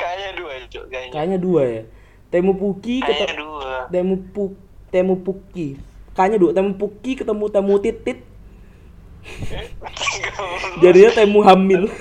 [0.00, 1.12] Kayaknya dua, Cuk, kayaknya.
[1.12, 1.82] kayaknya dua ya
[2.30, 3.48] Temu Puki ketemu.
[3.90, 4.42] Temu Pu
[4.88, 5.68] Temu Puki
[6.14, 8.18] kayaknya dua Temu Puki ketemu Temu Titit
[10.78, 11.84] jadinya Temu Hamil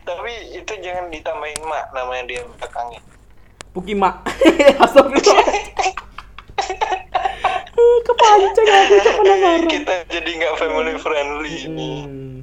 [0.00, 3.00] Tapi itu jangan ditambahin mak namanya dia belakangnya.
[3.70, 4.26] Puki Mak
[4.82, 5.46] Astagfirullah
[7.70, 11.90] Eh, kepancing aku penasaran Kita jadi nggak family friendly ini.
[12.00, 12.36] Hmm.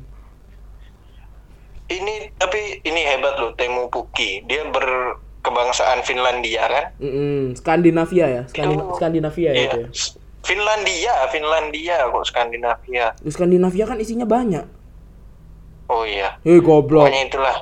[1.87, 4.43] Ini tapi ini hebat loh Temu Puki.
[4.43, 6.85] Dia berkebangsaan Finlandia kan?
[6.97, 7.53] Mm-mm.
[7.53, 9.65] Skandinavia ya Itu- Skandinavia ya Iya.
[9.65, 9.89] itu ya
[10.47, 13.11] Finlandia, Finlandia kok Skandinavia.
[13.19, 14.63] Di Skandinavia kan isinya banyak
[15.87, 16.35] Oh iya.
[16.43, 17.57] Hei goblok Pokoknya itulah.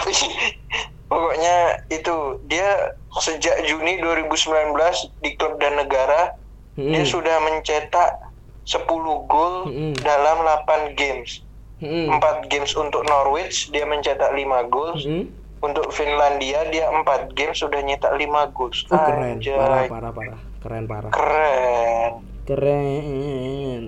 [1.10, 1.56] Pokoknya
[1.90, 4.74] itu dia sejak Juni 2019
[5.22, 6.38] di klub dan negara
[6.78, 6.94] Mm-mm.
[6.94, 8.14] dia sudah mencetak
[8.62, 8.86] 10
[9.26, 9.92] gol Mm-mm.
[10.02, 11.42] dalam 8 games.
[11.82, 12.14] Mm-mm.
[12.14, 14.94] 4 games untuk Norwich dia mencetak 5 gol.
[14.98, 15.39] Mm-mm.
[15.70, 18.70] Untuk Finlandia dia 4 games sudah nyetak 5 gol.
[18.90, 19.54] Oh keren Anjay.
[19.54, 22.12] Parah parah parah Keren parah Keren.
[22.44, 23.84] Keren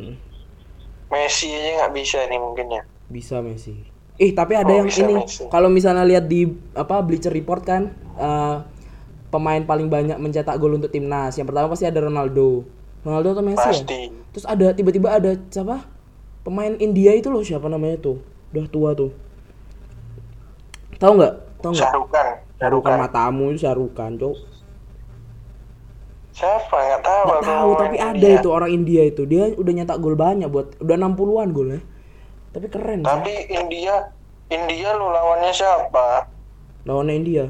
[1.11, 2.83] Messi aja nggak bisa nih mungkin ya.
[3.11, 3.75] Bisa Messi
[4.17, 5.27] Ih tapi ada Oh, yang ini.
[5.51, 8.57] Kalau misalnya lihat di apa Bleacher Report kan eh,
[9.29, 12.63] Pemain paling banyak mencetak gol untuk timnas Yang pertama pasti ada Ronaldo
[13.03, 13.75] Ronaldo atau Messi ya?
[13.75, 14.01] Pasti.
[14.31, 15.83] Terus ada tiba-tiba ada siapa?
[16.43, 18.23] Pemain India itu loh siapa namanya tuh?
[18.55, 19.11] Udah tua tuh.
[20.97, 21.35] Tahu nggak?
[21.63, 21.89] Tahu nggak?
[21.89, 22.27] Syarukan.
[22.59, 24.37] Syarukan matamu itu Syarukan, Cok.
[26.33, 26.77] Siapa?
[26.77, 27.25] Nggak tahu.
[27.29, 28.41] Aku tahu, tapi ada India.
[28.41, 29.23] itu orang India itu.
[29.29, 31.81] Dia udah nyetak gol banyak buat udah 60-an golnya.
[32.53, 33.01] Tapi keren.
[33.05, 34.13] Tapi India,
[34.49, 36.29] India lu lawannya siapa?
[36.89, 37.45] Lawannya India.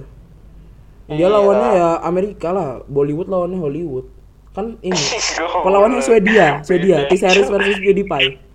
[1.11, 1.35] India Iya.
[1.35, 2.83] lawannya ya Amerika lah.
[2.87, 4.07] Bollywood lawannya Hollywood.
[4.53, 4.99] Kan ini.
[5.65, 7.07] Pelawannya Swedia, Swedia.
[7.09, 8.52] T-Series versus PewDiePie.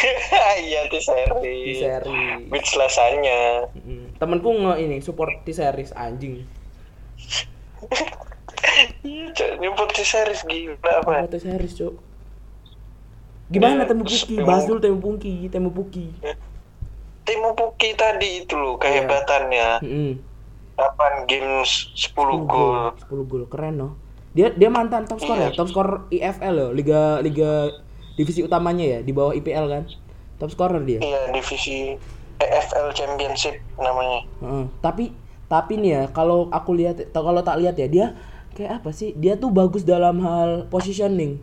[0.62, 1.40] Iya T-Series.
[1.40, 2.48] T-Series.
[2.48, 3.68] Beat selasanya.
[3.74, 4.16] Mm.
[4.16, 6.44] Temenku nge ini support T-Series anjing.
[9.02, 9.50] Iya, Cok.
[9.58, 11.10] nyebut T-Series gila apa?
[11.20, 11.94] Apa T-Series, Cok?
[13.50, 14.18] Gimana Iya, Temu Puki?
[14.30, 16.06] Temu- Bahas dulu Temu Puki, Temu Puki.
[17.22, 19.82] Timo Puki tadi itu loh kehebatannya.
[19.82, 20.12] Heeh.
[20.76, 22.94] 8 games 10 gol.
[22.96, 23.92] 10 gol, keren loh.
[24.30, 25.58] Dia dia mantan top skor ya, Iya.
[25.58, 27.74] top skor IFL loh, liga liga
[28.14, 29.84] divisi utamanya ya, di bawah IPL kan.
[30.38, 30.98] Top scorer dia.
[30.98, 31.94] Iya, divisi
[32.40, 34.24] EFL Championship namanya.
[34.40, 34.64] Heeh.
[34.80, 35.04] Tapi
[35.44, 38.06] tapi nih ya, kalau aku lihat kalau tak lihat ya dia
[38.54, 39.12] kayak apa sih?
[39.12, 41.42] Dia tuh bagus dalam hal positioning.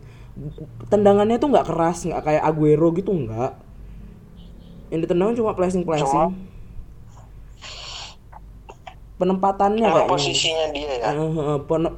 [0.88, 3.52] Tendangannya tuh nggak keras, nggak kayak Aguero gitu nggak.
[4.88, 6.08] Yang ditendang cuma flashing flashing.
[6.08, 6.34] Cuma-
[9.18, 10.06] Penempatannya kayaknya.
[10.06, 11.10] posisinya dia ya.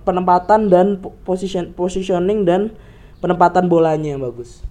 [0.09, 2.73] Penempatan dan po- position positioning dan
[3.21, 4.65] penempatan bolanya yang bagus.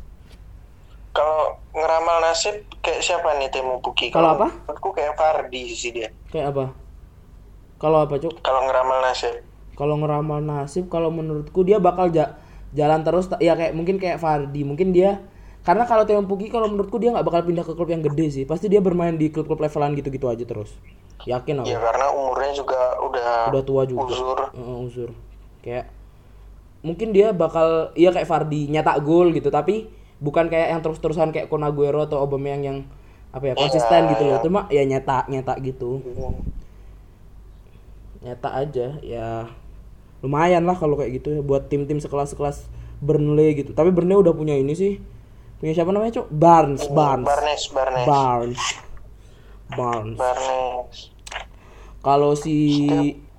[1.14, 4.10] Kalau ngeramal nasib kayak siapa nih Timo Puki?
[4.14, 4.48] Kalau apa?
[4.66, 6.10] Menurutku kayak Fardi sih dia.
[6.30, 6.66] Kayak apa?
[7.80, 8.34] Kalau apa, Cuk?
[8.44, 9.34] Kalau ngeramal nasib.
[9.80, 12.36] Kalau ngeramal nasib kalau menurutku dia bakal ja-
[12.76, 15.24] jalan terus ya kayak mungkin kayak Fardi mungkin dia
[15.64, 18.44] karena kalau Teo Puki kalau menurutku dia nggak bakal pindah ke klub yang gede sih
[18.44, 20.76] pasti dia bermain di klub-klub levelan gitu-gitu aja terus
[21.24, 24.40] yakin aku Ya karena umurnya juga udah udah tua juga uzur.
[24.52, 25.10] Heeh, uzur
[25.64, 25.86] kayak
[26.80, 31.48] mungkin dia bakal iya kayak Fardi nyetak gol gitu tapi bukan kayak yang terus-terusan kayak
[31.48, 32.78] Kun Aguero atau Aubameyang yang
[33.30, 34.42] apa ya konsisten gitu loh.
[34.42, 36.02] cuma ya nyetak nyetak gitu.
[38.20, 39.48] Nyetak aja ya
[40.20, 42.68] lumayan lah kalau kayak gitu ya buat tim-tim sekelas-sekelas
[43.00, 43.72] Burnley gitu.
[43.72, 45.00] Tapi Burnley udah punya ini sih
[45.60, 47.28] punya siapa namanya cok Barnes Barnes.
[47.28, 48.06] Barnes, Barnes.
[48.08, 48.64] Barnes.
[49.70, 50.18] Barnes.
[50.18, 50.98] Barnes.
[52.00, 52.56] kalau si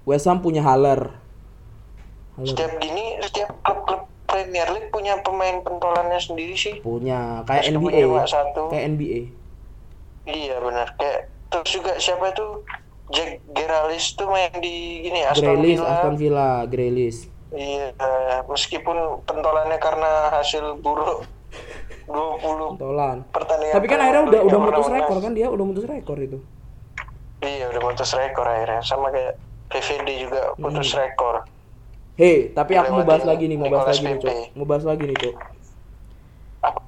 [0.05, 1.17] West Ham punya Haller
[2.43, 6.79] Setiap gini, setiap klub-klub Premier League punya pemain pentolannya sendiri sih.
[6.81, 8.63] punya kayak Terus NBA satu.
[8.69, 9.21] kayak NBA
[10.25, 10.89] Iya benar.
[10.95, 12.63] Kayak terus juga siapa tuh
[13.11, 15.91] Jack Grealish tuh main di gini Aston Grealish Villa.
[15.93, 17.91] Aston Villa Grealish Iya,
[18.47, 18.95] meskipun
[19.27, 21.27] pentolannya karena hasil buruk
[22.07, 23.75] 20 tolan pertandingan.
[23.75, 26.39] tapi kan akhirnya udah udah mutus rekor kan dia udah mutus rekor itu
[27.41, 28.85] Iya, udah mutus rekor akhirnya.
[28.85, 29.35] Sama kayak
[29.67, 31.01] PVD juga putus Hmm.
[31.01, 31.35] rekor.
[32.21, 34.35] Hei tapi aku mau bahas lagi nih mau bahas lagi nih cok.
[34.53, 35.35] Mau bahas lagi nih cok.
[36.61, 36.81] Apa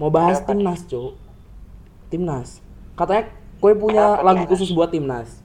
[0.00, 1.12] mau bahas timnas cok.
[2.08, 2.48] Timnas.
[2.96, 3.28] Katanya
[3.60, 5.44] kue punya lagu khusus buat timnas.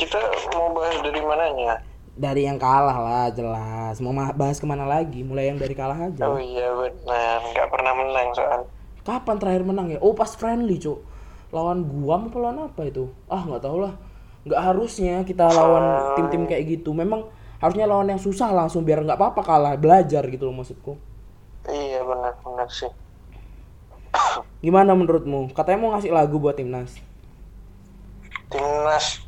[0.00, 0.16] Kita
[0.56, 1.84] mau bahas dari mananya?
[2.14, 3.98] dari yang kalah lah jelas.
[3.98, 5.26] Mau ma- bahas ke mana lagi?
[5.26, 6.30] Mulai yang dari kalah aja.
[6.30, 8.60] Oh iya benar, nggak pernah menang soal.
[9.04, 9.98] kapan terakhir menang ya?
[10.00, 10.96] Oh pas friendly cok.
[11.52, 13.12] Lawan Guam apa lawan apa itu?
[13.28, 13.92] Ah nggak tahu lah
[14.44, 16.92] nggak harusnya kita lawan tim-tim kayak gitu.
[16.92, 17.28] Memang
[17.58, 19.74] harusnya lawan yang susah langsung biar nggak apa-apa kalah.
[19.80, 21.00] Belajar gitu loh maksudku.
[21.64, 22.92] Iya benar benar sih.
[24.62, 25.50] gimana menurutmu?
[25.56, 26.94] Katanya mau ngasih lagu buat timnas.
[28.52, 29.24] Timnas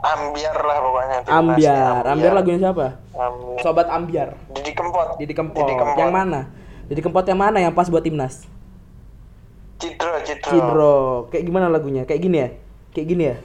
[0.00, 1.18] ambiar lah pokoknya.
[1.22, 2.02] timnasnya ambiar.
[2.08, 2.86] Ambiar lagunya siapa?
[3.14, 3.60] Ambiar.
[3.60, 4.28] sobat ambiar.
[4.56, 5.20] Didi Kempot.
[5.20, 5.62] Didi Kempot.
[5.62, 6.00] Didi Kempot.
[6.00, 6.40] yang mana?
[6.88, 8.48] Didi Kempot yang mana yang pas buat timnas?
[9.78, 10.48] Cidro, Cidro.
[10.48, 10.98] Cidro.
[11.28, 12.02] Kayak gimana lagunya?
[12.08, 12.48] Kayak gini ya?
[12.90, 13.36] Kayak gini ya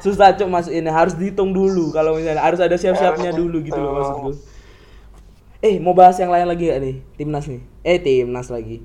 [0.00, 2.42] susah cok masuk ini harus dihitung dulu kalau misalnya.
[2.42, 4.24] Harus ada siap-siapnya dulu gitu loh dihitung.
[4.26, 4.50] maksudku
[5.60, 6.96] eh mau bahas yang lain lagi gak nih?
[7.20, 7.60] Timnas nih.
[7.84, 8.80] Eh timnas lagi.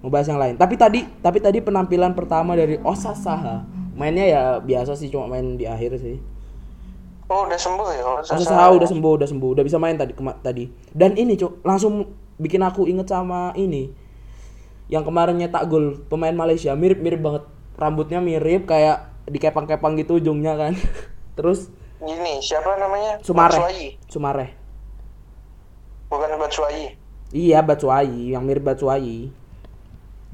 [0.00, 0.56] Mau bahas yang lain.
[0.56, 3.64] Tapi tadi tapi tadi penampilan pertama dari Osa Saha
[3.96, 6.16] mainnya ya biasa sih cuma main di akhir sih.
[7.26, 8.02] Oh udah sembuh ya?
[8.04, 9.50] Oh, Osa Saha udah sembuh udah sembuh.
[9.60, 10.64] Udah bisa main tadi tadi.
[10.92, 12.08] Dan ini cok langsung
[12.40, 13.92] bikin aku inget sama ini.
[14.88, 16.72] Yang kemarin nyetak gol pemain Malaysia.
[16.72, 17.44] Mirip mirip banget.
[17.76, 20.72] Rambutnya mirip kayak dikepang-kepang gitu ujungnya kan
[21.38, 23.16] terus Gini, siapa namanya?
[23.24, 23.56] Sumare.
[24.12, 24.46] Sumare
[26.12, 26.94] Bukan Batshuayi.
[27.34, 29.32] Iya Batshuayi, yang mirip Batshuayi.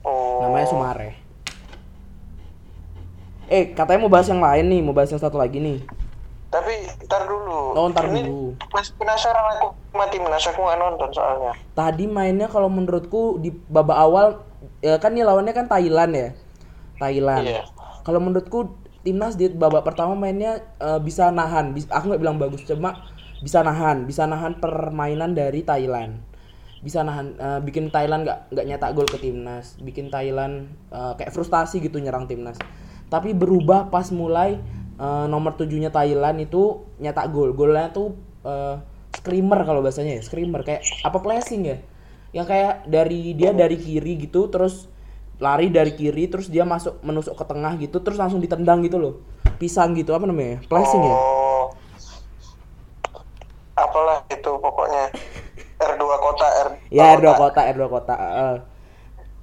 [0.05, 0.42] Oh.
[0.44, 1.11] Namanya Sumare.
[3.48, 5.81] Eh, katanya mau bahas yang lain nih, mau bahas yang satu lagi nih.
[6.52, 7.72] Tapi ntar dulu.
[7.72, 8.52] Oh, ntar Ini dulu.
[8.68, 11.52] Masih penasaran aku mati timnas aku nggak nonton soalnya.
[11.72, 14.44] Tadi mainnya kalau menurutku di babak awal
[14.85, 16.28] ya kan nih lawannya kan Thailand ya.
[17.00, 17.44] Thailand.
[17.48, 17.64] Iya.
[18.05, 21.75] Kalau menurutku timnas di babak pertama mainnya eh, bisa nahan.
[21.75, 23.07] Bis- aku nggak bilang bagus, cuma
[23.43, 26.23] bisa nahan, bisa nahan permainan dari Thailand.
[26.83, 31.31] Bisa nahan, eh, bikin Thailand nggak nggak nyetak gol ke timnas, bikin Thailand eh, kayak
[31.35, 32.59] frustasi gitu nyerang timnas.
[33.11, 34.59] Tapi berubah pas mulai
[34.99, 37.55] eh, nomor tujuhnya Thailand itu nyetak gol.
[37.55, 38.15] Golnya tuh
[38.47, 38.77] eh,
[39.12, 41.79] screamer kalau bahasanya ya, screamer kayak apa flashing ya?
[42.33, 44.88] Yang kayak dari dia dari kiri gitu terus
[45.42, 49.14] lari dari kiri terus dia masuk menusuk ke tengah gitu terus langsung ditendang gitu loh
[49.59, 51.66] pisang gitu apa namanya flashing ya Oh.
[53.72, 55.09] Apalah itu pokoknya.
[55.83, 56.68] R2 kota R.
[56.94, 58.57] ya R2 kota R2 kota eh.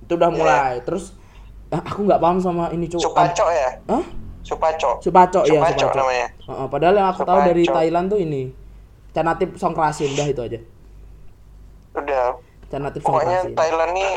[0.08, 1.12] itu udah mulai terus
[1.70, 3.70] ah, aku nggak paham sama ini cuk Supaco ya?
[3.92, 4.06] Hah?
[4.42, 5.04] Supaco.
[5.04, 6.28] Supaco ya Supaco Supaco namanya.
[6.48, 7.76] Heeh, padahal yang aku tahu dari Supaco.
[7.76, 8.42] Thailand tuh ini
[9.12, 10.60] Canatif Songkrasin dah itu aja
[12.00, 12.28] Udah.
[12.72, 14.12] Pokoknya Songkrasin Thailand nih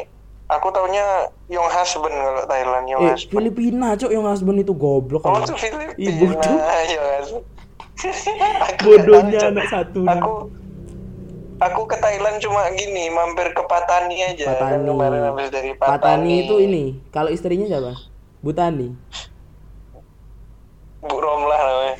[0.52, 1.04] aku taunya
[1.48, 3.32] Young Husband kalau Thailand Young eh Husband.
[3.32, 5.96] Filipina cuk yang husband itu goblok Oh itu Filipina.
[5.96, 6.56] Ih, bodoh.
[6.94, 7.44] Young Husband.
[8.82, 9.72] Bodohnya tahu, anak Cok.
[9.72, 10.32] satu Aku
[11.62, 14.44] aku ke Thailand cuma gini mampir ke Patani aja.
[14.50, 15.92] Patani Kemarin habis dari Patani.
[15.94, 16.84] Patani itu ini
[17.14, 17.94] kalau istrinya siapa
[18.42, 18.90] Butani
[21.02, 21.96] Bu Romlah namanya.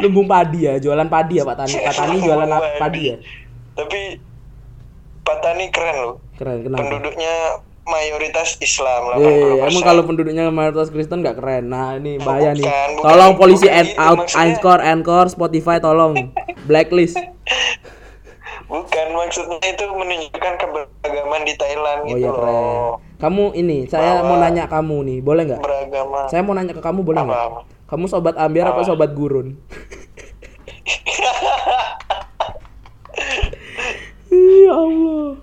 [0.00, 2.48] lumbung padi ya jualan padi ya Pak Tani Pak Tani jualan
[2.78, 3.16] padi ya
[3.74, 4.00] Tapi
[5.30, 6.14] Patani keren loh.
[6.34, 7.32] keren kenapa Penduduknya
[7.82, 9.16] mayoritas Islam Eh,
[9.56, 9.64] 80%.
[9.64, 11.66] emang kalau penduduknya mayoritas Kristen nggak keren.
[11.66, 12.60] Nah, ini bahaya nih.
[12.60, 13.04] bukan, bukan.
[13.04, 14.44] Tolong polisi Bukan gitu, out, maksudnya.
[14.44, 16.12] Anchor, Anchor, Spotify tolong
[16.64, 17.16] blacklist.
[18.68, 22.54] Bukan maksudnya itu menunjukkan keberagaman di Thailand Oh gitu iya keren.
[22.54, 22.90] loh.
[23.18, 25.58] Kamu ini, saya Bahwa- mau nanya kamu nih, boleh nggak?
[25.58, 26.18] Beragama.
[26.26, 27.40] Saya mau nanya ke kamu, boleh nggak?
[27.86, 28.86] Kamu sobat ambiar apa Apa?
[28.86, 29.58] sobat gurun?
[34.30, 35.36] ya Allah.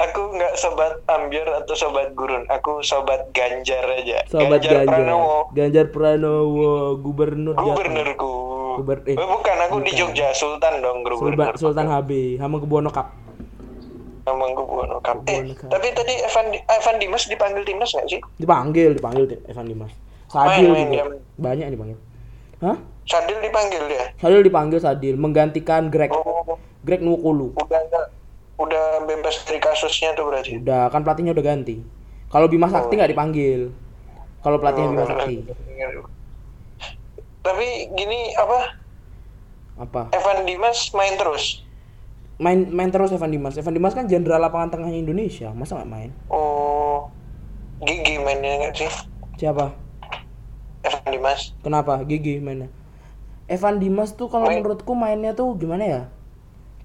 [0.00, 2.48] Aku nggak sobat ambiar atau sobat gurun.
[2.48, 4.24] Aku sobat Ganjar aja.
[4.24, 4.88] Sobat Ganjar.
[4.88, 5.52] Pranowo.
[5.52, 7.52] Ganjar Pranowo, gubernur.
[7.52, 8.32] Gubernurku.
[8.80, 10.00] Guber- eh, Oh, bukan aku di bukan.
[10.08, 11.54] Jogja Sultan dong Sultan, gubernur.
[11.54, 13.12] Sultan HB, Hamengkubuwono Cup.
[14.22, 15.26] Emang Gubernur Cup.
[15.26, 15.68] Eh, Cup.
[15.68, 18.20] tapi tadi Evan, Evan Dimas dipanggil timnas nggak sih?
[18.38, 19.92] Dipanggil, dipanggil Evan Dimas.
[20.30, 21.04] Sadil Main, main, juga.
[21.36, 21.98] Banyak yang dipanggil.
[22.62, 22.76] Hah?
[23.04, 24.04] Sadil dipanggil dia.
[24.16, 27.54] Sadil dipanggil Sadil menggantikan Greg Oh, Greg Nwokulu.
[27.54, 27.80] udah
[28.60, 30.60] udah bebas dari kasusnya tuh berarti.
[30.60, 31.80] Udah kan pelatihnya udah ganti.
[32.28, 32.98] Kalau Bima Sakti Oh.
[32.98, 33.60] nggak dipanggil.
[34.40, 35.34] Kalau pelatihnya Bima Sakti.
[37.40, 38.76] Tapi gini apa?
[39.80, 40.02] Apa?
[40.12, 41.64] Evan Dimas main terus.
[42.36, 43.56] Main main terus Evan Dimas.
[43.56, 45.48] Evan Dimas kan jenderal lapangan tengahnya Indonesia.
[45.52, 46.10] Masa nggak main?
[46.28, 47.08] Oh,
[47.80, 48.90] gigi mainnya nggak sih?
[49.36, 49.72] Siapa?
[50.80, 51.56] Evan Dimas.
[51.60, 52.04] Kenapa?
[52.04, 52.68] Gigi mainnya.
[53.44, 54.60] Evan Dimas tuh kalau Main.
[54.60, 56.02] menurutku mainnya tuh gimana ya?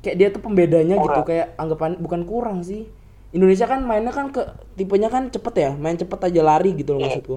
[0.06, 1.26] Kayak dia tuh pembedanya gitu, Kurang.
[1.26, 2.86] kayak anggapan bukan kurang sih.
[3.34, 4.38] Indonesia kan mainnya kan ke
[4.78, 7.08] tipenya kan cepet ya, main cepet aja lari gitu loh Iya.
[7.10, 7.36] maksudku.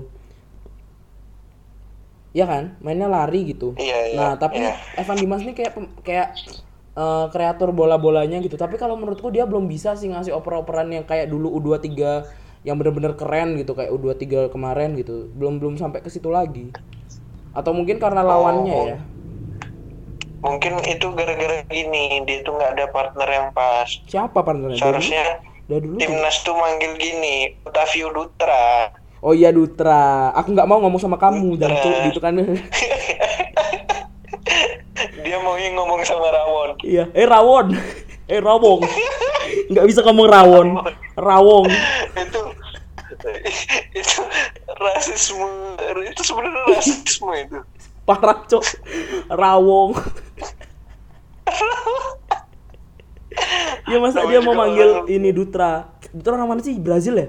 [2.31, 3.73] Iya kan, mainnya lari gitu.
[3.75, 4.77] Iya, iya, Nah, tapi iya.
[4.95, 5.73] Evan Dimas nih kayak
[6.05, 6.29] kayak
[6.93, 8.55] eh, kreator bola-bolanya gitu.
[8.55, 11.89] Tapi kalau menurutku dia belum bisa sih ngasih oper-operan yang kayak dulu U23
[12.63, 15.33] yang bener-bener keren gitu kayak U23 kemarin gitu.
[15.33, 16.69] Belum belum sampai ke situ lagi.
[17.51, 18.87] Atau mungkin karena lawannya Oh.
[18.87, 18.99] ya.
[20.39, 23.91] Mungkin itu gara-gara gini, dia tuh nggak ada partner yang pas.
[24.07, 24.79] Siapa partnernya?
[24.79, 25.99] Seharusnya dari dulu.
[25.99, 26.07] tuh.
[26.07, 28.95] timnas tuh manggil gini, Otavio Dutra.
[29.19, 30.31] Oh iya Dutra.
[30.39, 31.75] Aku nggak mau ngomong sama kamu Dutra.
[31.75, 32.39] jancu gitu kan.
[35.27, 36.79] Dia maunya ngomong sama Rawon.
[36.87, 37.11] iya.
[37.13, 37.75] Eh Rawon.
[38.31, 38.87] Eh Rawong.
[39.75, 40.69] Nggak bisa ngomong Rawon.
[41.19, 41.67] Rawong.
[42.15, 42.41] itu
[43.95, 44.23] itu
[44.79, 45.51] rasisme
[46.07, 47.59] itu sebenarnya rasisme itu
[48.09, 48.65] Parah cok.
[49.31, 49.93] Rawong.
[53.85, 55.93] Ya masa dia mau manggil orang- ini Dutra.
[56.11, 56.77] Dutra orang mana sih?
[56.77, 57.29] Brazil ya?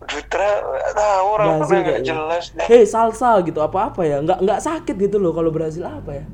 [0.00, 0.48] Dutra
[0.90, 2.06] tahu orang Brazil kayaknya.
[2.08, 4.18] jelas deh Hei salsa gitu apa-apa ya?
[4.18, 6.24] Nggak nggak sakit gitu loh kalau Brazil apa ya?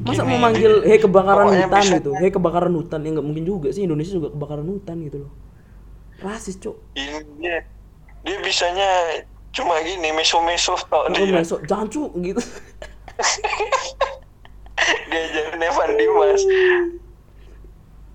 [0.00, 2.10] Masa Gini, mau manggil hei kebakaran hutan bisa- gitu?
[2.14, 5.32] Hei kebakaran hutan ya nggak mungkin juga sih Indonesia juga kebakaran hutan gitu loh.
[6.20, 6.76] Rasis cok.
[6.94, 7.64] ini dia
[8.22, 8.88] dia bisanya
[9.50, 12.38] cuma gini meso-meso tau dia mesok jancu gitu.
[15.10, 16.40] dia jadi Evan Dimas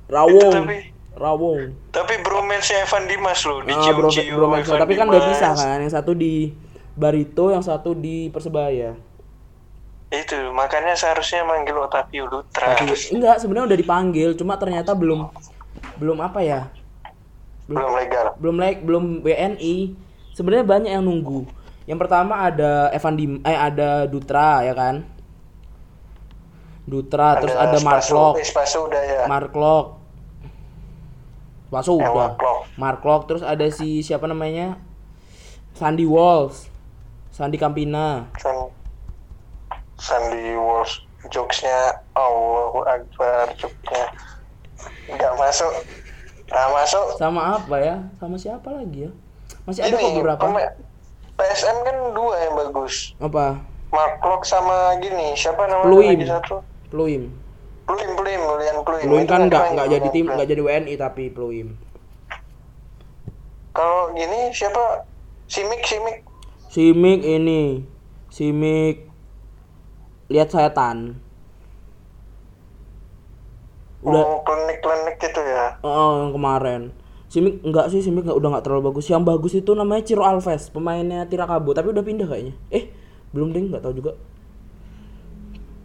[0.05, 0.37] Rawong.
[0.37, 0.83] Itu tapi-
[1.15, 1.61] Rawong.
[1.91, 5.87] tapi bromance Evan Dimas loh di Ah, bro, bro, tapi kan udah bisa kan, yang
[5.89, 6.51] satu di
[6.91, 8.95] Barito, yang satu di Persebaya.
[10.05, 12.71] itu makanya seharusnya manggil Otavio Dutra
[13.11, 15.27] enggak, sebenarnya udah dipanggil, cuma ternyata belum
[15.97, 16.71] belum apa ya?
[17.65, 20.04] belum legal Belum like, belum WNI.
[20.35, 21.47] Sebenarnya banyak yang nunggu.
[21.87, 25.07] Yang pertama ada Evan Dim, eh ada Dutra ya kan?
[26.85, 29.85] Dutra, terus ada Mark Spaso, Lok, eh, Spaso udah ya Mark Lok.
[31.73, 32.31] Masuk Yang udah.
[32.77, 34.77] Mark Locke terus ada si siapa namanya?
[35.73, 36.69] Sandy Walsh.
[37.33, 38.31] Sandy Campina.
[38.39, 38.69] San
[39.99, 44.05] Sandy Walsh jokesnya Allahu Akbar jokesnya
[45.09, 45.73] nggak masuk
[46.45, 47.95] nggak masuk Sama apa ya?
[48.21, 49.11] Sama siapa lagi ya?
[49.65, 50.45] Masih ada kok beberapa.
[51.35, 53.59] PSM kan dua yang bagus Apa?
[53.91, 56.15] Mark Locke sama gini siapa namanya Pluim.
[56.15, 56.55] lagi satu
[56.87, 57.23] Pluim.
[57.83, 61.75] Pluim Pluim Julian Pluim Pluim kan nggak nggak jadi tim nggak jadi WNI tapi Pluim.
[63.75, 65.03] kalau gini siapa
[65.51, 66.23] Simik Simik
[66.71, 67.83] Simik ini.
[68.27, 69.07] Simik
[70.27, 71.19] lihat setan.
[74.03, 76.81] Udah oh, klinik-klinik gitu ya Oh, yang kemarin.
[77.35, 79.11] Simik enggak sih, Simik enggak udah enggak terlalu bagus.
[79.11, 82.55] Yang bagus itu namanya Ciro Alves, pemainnya Tirakabo, tapi udah pindah kayaknya.
[82.71, 82.95] Eh,
[83.35, 84.15] belum ding, enggak tahu juga.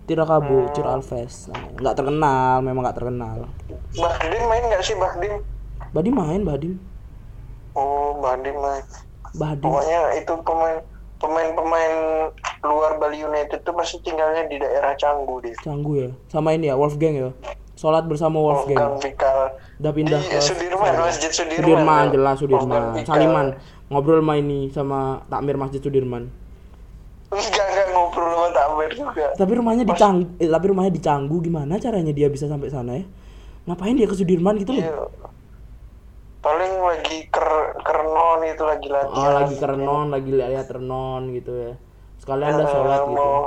[0.07, 1.51] Tirakabo, Ciro Alves.
[1.51, 1.75] namanya.
[1.75, 3.51] Enggak terkenal, memang enggak terkenal.
[3.99, 5.43] Bahdim main nggak sih Bahdim
[5.91, 6.79] Badim main, Badim.
[7.75, 8.87] oh Bahdim main
[9.35, 9.67] Badim.
[9.67, 10.79] pokoknya itu pemain
[11.19, 11.95] pemain-pemain
[12.63, 16.11] luar Bali United tuh masih tinggalnya di daerah Canggu deh Canggu ya.
[16.31, 17.31] Sama ini ya, Wolfgang ya.
[17.75, 18.79] Salat bersama Wolfgang.
[18.79, 22.13] Gang Vikal Udah pindah di ke Sudirman Masjid Sudirman Sudirman, ya.
[22.13, 22.83] jelas Sudirman.
[22.93, 23.07] Vikal.
[23.07, 23.47] Saliman
[23.89, 26.29] ngobrol sama ini sama takmir Masjid Sudirman.
[27.31, 31.37] enggak enggak ngobrol sama Tamer juga Tapi rumahnya di Canggu, eh, tapi rumahnya di Canggu
[31.39, 33.05] gimana caranya dia bisa sampai sana ya?
[33.65, 34.83] Ngapain dia ke Sudirman gitu loh?
[34.83, 34.95] Iya.
[36.41, 41.53] paling lagi ker kernon itu lagi latihan Oh, lagi ke renon, lagi lihat renon gitu
[41.53, 41.73] ya.
[42.17, 43.13] Sekalian ada Eh, sholat gitu.
[43.13, 43.45] mau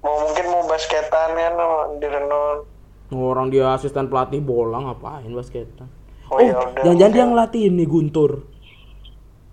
[0.00, 1.54] mau mungkin mau basketan kan
[1.96, 2.66] di renon
[3.10, 5.90] Orang dia asisten pelatih bola ngapain basketan?
[6.26, 6.46] Oh, Oh,
[6.78, 8.46] jangan-jangan dia ngelatih ini Guntur.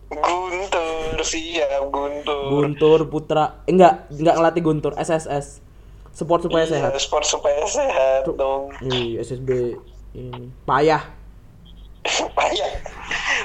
[0.07, 3.65] Guntur siap Guntur Guntur Putra.
[3.65, 5.65] Eh, enggak, enggak ngelatih Guntur, SSS.
[6.11, 6.91] Sport supaya Iya, sehat.
[6.97, 9.77] sport supaya sehat dong Ih, SSB
[10.13, 11.05] ini payah,
[12.33, 12.71] payah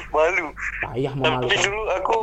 [0.08, 0.48] malu
[0.80, 1.60] payah tapi memalukan.
[1.62, 2.16] dulu aku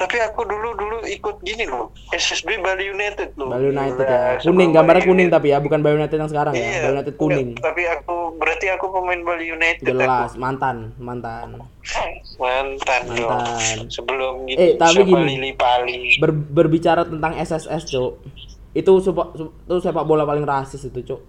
[0.00, 4.40] tapi aku dulu dulu ikut gini loh SSB Bali United loh Bali United ya.
[4.40, 6.64] sebelum Kuning, gambarnya Bali kuning tapi ya, bukan Bali United yang sekarang ya.
[6.64, 7.48] Iya, Bali United kuning.
[7.52, 10.40] enggak, tapi aku berarti aku pemain Bali United Jelas, aku.
[10.40, 11.60] mantan, mantan.
[12.34, 13.76] mantan dong Mantan.
[13.86, 15.36] sebelum gitu Eh, tapi gini.
[15.36, 18.24] Lili Pali Ber- berbicara tentang SSS, Cuk.
[18.72, 21.20] Itu sepak itu sepak bola paling rasis itu, Cuk.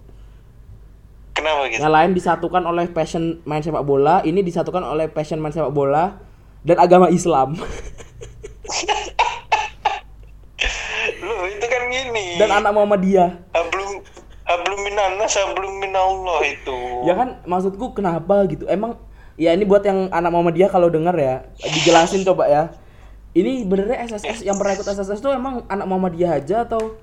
[1.32, 5.50] kenapa gitu Yang lain disatukan oleh passion main sepak bola, ini disatukan oleh passion main
[5.50, 6.16] sepak bola
[6.62, 7.52] dan agama Islam.
[11.22, 13.30] Loh itu kan gini dan anak Muhammadiyah.
[13.50, 13.90] hablum
[14.46, 18.66] hablum minanas hablum minallah itu Ya kan maksudku kenapa gitu?
[18.70, 18.98] Emang
[19.34, 22.62] ya ini buat yang anak Muhammadiyah kalau denger ya, dijelasin coba ya.
[23.32, 27.00] Ini benernya SSS yang pernah ikut SSS itu emang anak Muhammadiyah aja atau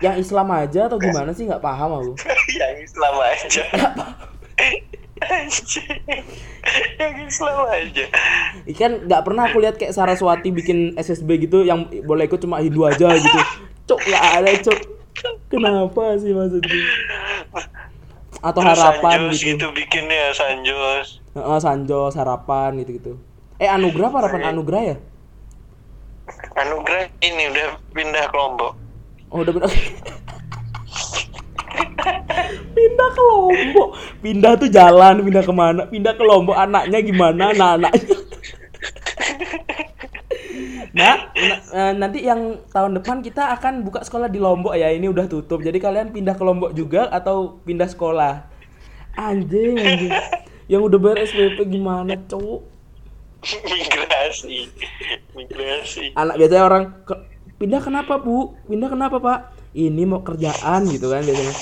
[0.00, 2.12] yang Islam aja atau gimana sih nggak paham aku.
[2.60, 3.62] yang Islam aja
[7.00, 8.04] Yang Islam aja
[8.68, 12.84] Ikan nggak pernah aku lihat kayak Saraswati bikin SSB gitu yang boleh ikut cuma Hindu
[12.84, 13.40] aja gitu.
[13.88, 14.80] Cok nggak ada cok.
[15.48, 16.78] Kenapa sih maksudku?
[18.44, 19.56] Atau Terus harapan Sanjos gitu.
[19.56, 23.12] itu bikinnya Sanjos Heeh, Sanjos harapan gitu gitu.
[23.56, 24.96] Eh anugerah apa harapan anugerah ya?
[26.60, 28.72] Anugerah ini udah pindah ke Lombok
[29.32, 29.70] Oh udah benar.
[32.76, 33.88] pindah ke Lombok.
[34.22, 35.82] Pindah tuh jalan, pindah ke mana?
[35.86, 36.56] Pindah ke Lombok.
[36.56, 37.44] Anaknya gimana?
[37.52, 38.16] Nah, anaknya.
[40.96, 44.88] Nah, na- eh, nanti yang tahun depan kita akan buka sekolah di Lombok ya.
[44.88, 45.60] Ini udah tutup.
[45.60, 48.48] Jadi kalian pindah ke Lombok juga atau pindah sekolah?
[49.16, 50.12] Anjing, anjing.
[50.66, 52.76] Yang udah bayar SPP gimana, cowok?
[53.46, 54.66] migrasi
[55.36, 57.22] migrasi anak biasanya orang ke-
[57.56, 59.38] pindah kenapa bu pindah kenapa pak
[59.76, 61.54] ini mau kerjaan gitu kan biasanya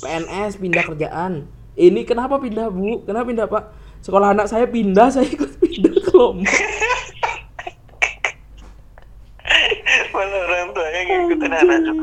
[0.00, 1.32] PNS pindah kerjaan.
[1.76, 3.04] Ini kenapa pindah bu?
[3.04, 3.64] Kenapa pindah pak?
[4.00, 6.48] Sekolah anak saya pindah saya ikut pindah ke Lombok.
[10.10, 11.96] Mana orang tuanya ngikutin anak tuh?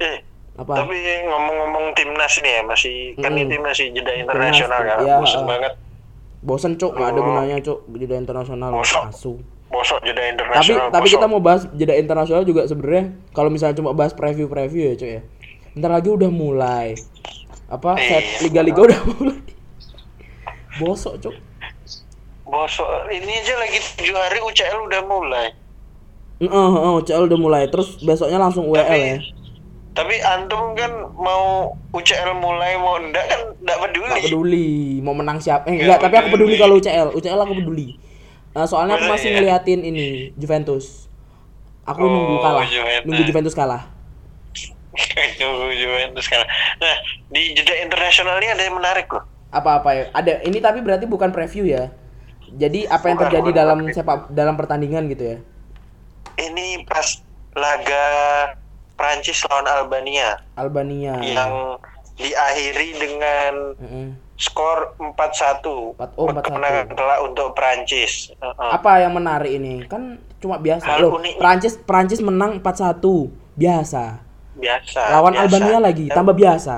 [0.00, 0.16] Eh
[0.60, 0.84] apa?
[0.84, 0.92] tapi
[1.24, 3.42] ngomong-ngomong timnas nih ya masih kan Hmm.
[3.48, 5.46] ini masih jeda internasional Timnas, ya bosan uh.
[5.48, 5.72] banget.
[6.40, 8.70] Bosen cok nggak ada gunanya cok jeda internasional.
[8.76, 9.02] Bosok.
[9.08, 9.32] asu.
[9.72, 11.16] Bosok jeda tapi internasional tapi bosok.
[11.16, 13.16] kita mau bahas jeda internasional juga sebenarnya.
[13.32, 15.22] Kalau misalnya cuma bahas preview preview ya cok ya
[15.72, 16.98] ntar lagi udah mulai
[17.66, 18.38] apa set Iya.
[18.44, 19.38] liga-liga udah mulai
[20.76, 21.36] bosok cok
[22.44, 25.48] bosok ini aja lagi tujuh hari UCL udah mulai
[26.40, 27.68] Heeh, heeh, UCL udah mulai.
[27.68, 29.20] Terus besoknya langsung UEL ya.
[29.92, 34.68] tapi antum kan mau UCL mulai mau enggak kan enggak peduli, Gak peduli
[34.98, 35.68] mau menang siapa.
[35.68, 37.12] Eh, Nggak enggak, tapi aku peduli kalau UCL.
[37.12, 38.00] UCL aku peduli.
[38.50, 39.36] Eh, soalnya aku Masa masih iya?
[39.36, 41.12] ngeliatin ini Juventus.
[41.84, 42.64] Aku Oh, nunggu kalah.
[42.64, 43.04] Juventus.
[43.04, 43.82] Nunggu Juventus kalah.
[45.38, 46.48] Tunggu Juventus sekarang.
[46.76, 46.94] Nah,
[47.28, 49.24] di jeda internasional ini ada yang menarik loh.
[49.50, 50.04] Apa-apa ya?
[50.12, 51.90] Ada ini tapi berarti bukan preview ya.
[52.50, 53.96] Jadi apa yang Bukan, terjadi bukan dalam preview.
[53.96, 55.36] sepak dalam pertandingan gitu ya?
[56.36, 57.06] Ini pas
[57.52, 58.06] laga
[58.94, 61.14] Prancis lawan Albania Albania.
[61.18, 61.78] yang
[62.14, 64.08] diakhiri dengan Heeh.
[64.36, 65.96] skor 4-1.
[65.96, 66.44] Empat- oh, 4-1.
[66.44, 68.28] Kemenangan telak untuk Prancis.
[68.34, 68.70] Heeh.
[68.70, 69.82] Apa yang menarik ini?
[69.84, 70.84] Kan cuma biasa.
[70.86, 71.38] Hal Loh, unik.
[71.38, 73.30] Prancis Prancis menang 4-1.
[73.52, 74.20] Biasa.
[74.60, 75.02] Biasa.
[75.10, 75.42] Lawan biasa.
[75.48, 76.76] Albania lagi tambah biasa.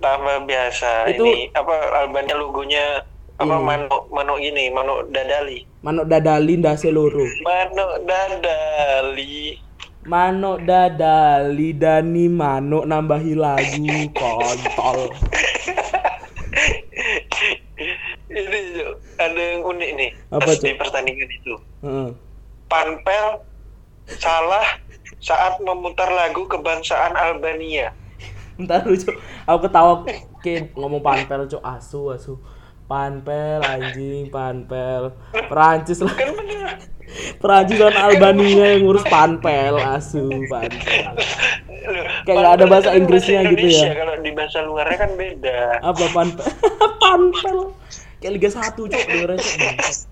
[0.00, 0.90] tambah biasa.
[1.12, 3.04] Itu- Ini apa Albania logonya
[3.36, 3.64] apa Ini.
[3.64, 5.64] manuk manuk ini, manuk dadali.
[5.80, 7.24] Manuk dadali ndase loro.
[7.40, 9.60] Manuk dadali.
[10.00, 13.84] Manuk dadali dani manuk nambahi lagu
[14.16, 15.12] kontol.
[18.30, 18.60] ini
[19.16, 21.54] ada yang unik nih Apa, pas di pertandingan itu.
[21.82, 22.08] Heeh.
[22.68, 23.26] Panpel
[24.18, 24.64] salah
[25.20, 27.92] saat memutar lagu kebangsaan Albania.
[28.56, 29.16] Bentar lu, Cuk.
[29.48, 30.04] Aku ketawa
[30.40, 31.62] ke ngomong panpel, Cuk.
[31.64, 32.34] Asu, asu.
[32.90, 35.14] Panpel anjing, panpel.
[35.48, 36.12] Perancis lah.
[36.12, 36.76] Kan bener.
[37.40, 41.14] Perancis dan Albania yang ngurus panpel, asu, panpel.
[41.90, 43.90] Loh, Kayak nggak ada bahasa itu kan Inggrisnya gitu ya.
[43.96, 45.60] Kalau di bahasa luarnya kan beda.
[45.80, 46.46] Apa panpel?
[47.02, 47.58] panpel.
[48.20, 48.88] Kayak Liga 1, Cuk.
[48.92, 50.09] Dengerin, Cuk.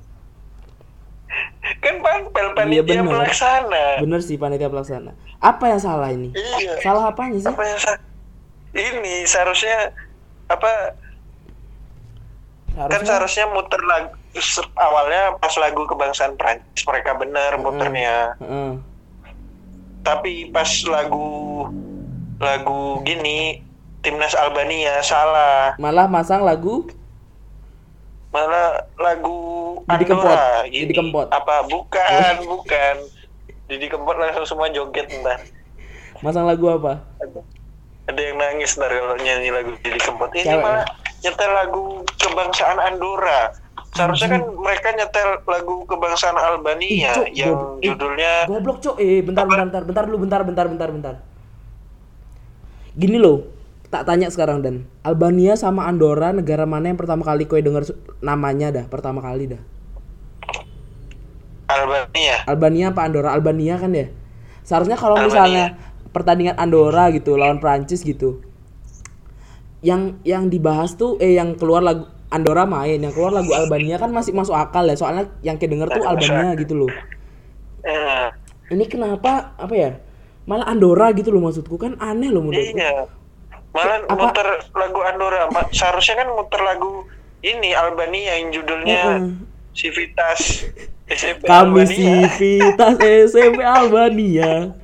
[1.79, 3.12] Kan panpel Iya, panitia bener.
[3.12, 3.87] pelaksana.
[4.01, 5.12] Bener sih panitia pelaksana.
[5.39, 6.33] Apa yang salah ini?
[6.33, 6.81] Iya.
[6.81, 7.47] Salah apanya sih?
[7.47, 8.03] Apa yang sa-
[8.71, 9.93] ini seharusnya
[10.47, 10.97] apa
[12.71, 14.12] kan Harusnya seharusnya muter lagu
[14.77, 18.71] awalnya pas lagu kebangsaan Prancis mereka bener muternya Heeh.
[20.01, 21.66] tapi pas lagu
[22.39, 23.64] lagu gini
[23.99, 26.87] timnas Albania salah Malah masang lagu
[28.39, 28.70] malah
[29.03, 29.39] lagu
[29.82, 30.30] Didi Kempot.
[30.30, 30.95] Andorra Didi gini.
[30.95, 31.26] Kempot.
[31.34, 32.95] apa bukan bukan
[33.66, 35.43] Didi Kempot langsung semua joget ntar
[36.22, 37.03] masang lagu apa?
[38.09, 40.86] ada yang nangis ntar kalau nyanyi lagu Didi Kempot ini Cewek, malah
[41.18, 41.84] nyetel lagu
[42.14, 43.51] kebangsaan Andorra
[43.99, 48.97] seharusnya kan mereka nyetel lagu kebangsaan Albania Ih, Cuk, yang eh, judulnya Goblok, Cok.
[49.03, 51.14] Eh, bentar, bentar, bentar, bentar dulu, bentar, bentar, bentar, bentar.
[52.95, 53.57] Gini loh,
[53.89, 57.99] tak tanya sekarang dan Albania sama Andorra negara mana yang pertama kali kowe denger su-
[58.20, 59.62] namanya dah, pertama kali dah.
[61.68, 63.30] Albania Albania apa Andorra?
[63.36, 64.09] Albania kan ya?
[64.64, 65.76] Seharusnya kalau misalnya
[66.12, 68.41] pertandingan Andorra gitu lawan Prancis gitu.
[69.84, 74.12] Yang yang dibahas tuh eh yang keluar lagu Andorra main, yang keluar lagu Albania kan
[74.12, 74.97] masih masuk akal ya.
[74.97, 76.93] Soalnya yang kayak denger tuh Albania gitu loh.
[77.84, 78.26] Eh,
[78.68, 79.97] Ini kenapa apa ya?
[80.45, 82.76] Malah Andorra gitu loh maksudku kan aneh loh menurutku.
[82.76, 83.05] iya
[83.71, 87.05] malah Apa- muter lagu Andorra seharusnya kan muter lagu
[87.41, 89.31] ini Albania yang judulnya Heeh.
[89.73, 90.66] Civitas
[91.07, 92.27] SMP Kami Albania.
[92.35, 92.97] Civitas
[93.31, 94.75] SMP Albania.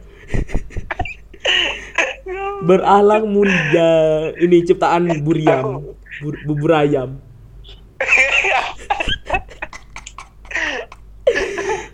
[2.62, 3.92] Beralang mulia.
[4.32, 5.84] Ini ciptaan Buriam.
[6.22, 7.18] Bu- bubur ayam.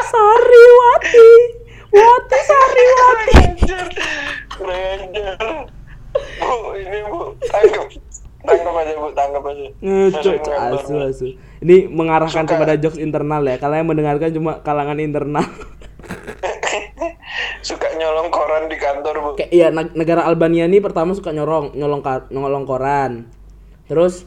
[0.01, 1.29] Sariwati.
[1.91, 3.41] Wati Sariwati.
[6.41, 7.87] Bu, ini bu, tangkap,
[8.43, 9.67] tangkap aja bu, tangkap aja.
[10.75, 11.27] Asu, asu.
[11.61, 12.57] Ini mengarahkan Suka.
[12.57, 13.57] kepada jokes internal ya.
[13.57, 15.45] Kalian yang mendengarkan cuma kalangan internal.
[17.61, 19.31] Suka nyolong koran di kantor bu.
[19.37, 22.01] kayak iya neg- negara Albania ini pertama suka nyorong nyolong
[22.33, 23.29] nyolong koran
[23.85, 24.25] terus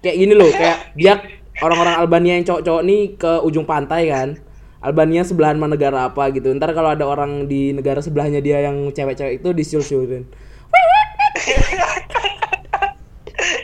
[0.00, 1.20] kayak gini loh kayak dia
[1.60, 4.40] orang-orang Albania yang cowok-cowok nih ke ujung pantai kan
[4.80, 8.88] Albania sebelahan mana negara apa gitu ntar kalau ada orang di negara sebelahnya dia yang
[8.90, 10.24] cewek-cewek itu disiul-siulin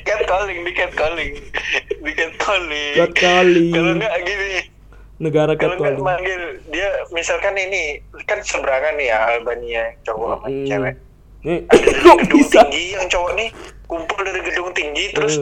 [0.00, 1.32] cat calling, di cat calling,
[2.00, 2.94] di cat calling.
[2.96, 3.70] Catcalling.
[3.70, 4.50] Kalau nggak gini,
[5.18, 10.64] negara nggak Katolik manggil dia, misalkan ini kan seberangan nih ya Albania cowok sama Hmm.
[10.64, 10.94] cewek.
[11.40, 13.48] Eh, Ada dari gedung bisa tinggi yang cowok nih
[13.84, 15.38] kumpul dari gedung tinggi terus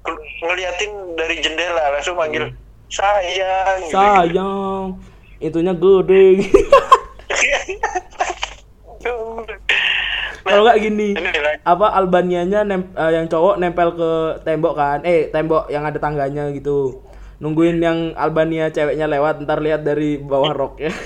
[0.00, 2.56] kel- ngeliatin dari jendela langsung manggil
[2.88, 3.78] sayang.
[3.78, 3.92] gitu.
[3.92, 4.84] sayang
[5.38, 6.24] itunya gede
[10.46, 11.08] kalau nggak gini
[11.62, 14.10] apa Albanianya nem- eh, yang cowok nempel ke
[14.42, 17.02] tembok kan eh tembok yang ada tangganya gitu
[17.36, 20.94] nungguin yang Albania ceweknya lewat ntar lihat dari bawah roknya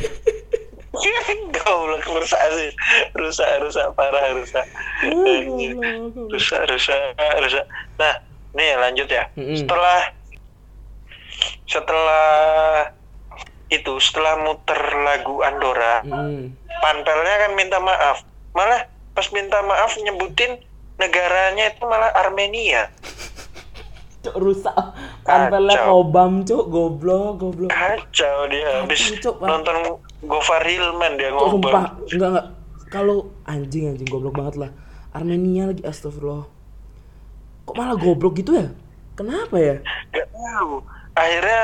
[1.50, 2.70] Goblok rusak sih.
[3.14, 4.66] Rusak, rusak parah rusak.
[6.28, 7.64] Rusak, rusak, rusak.
[7.96, 8.14] Nah,
[8.52, 9.24] nih lanjut ya.
[9.32, 10.00] Setelah
[11.64, 12.26] setelah
[13.70, 16.58] itu setelah muter lagu Andorra, Mm.
[16.82, 18.26] panpelnya kan minta maaf.
[18.50, 18.82] Malah
[19.14, 20.60] pas minta maaf nyebutin
[21.00, 22.92] negaranya itu malah Armenia.
[24.20, 24.76] cuk rusak.
[25.24, 26.68] Panpelnya kobam cuk.
[26.68, 27.72] Goblok goblok.
[27.72, 28.84] Kacau dia.
[28.84, 31.96] Habis Cuk, nonton Gofar Hilman dia Cuk, sumpah.
[31.96, 32.12] Ngobam.
[32.12, 32.46] enggak enggak.
[32.92, 34.70] Kalau anjing anjing goblok banget lah.
[35.16, 36.44] Armenia lagi astagfirullah.
[37.64, 38.68] Kok malah goblok gitu ya?
[39.16, 39.80] Kenapa ya?
[40.12, 40.84] Gak tahu.
[41.16, 41.62] Akhirnya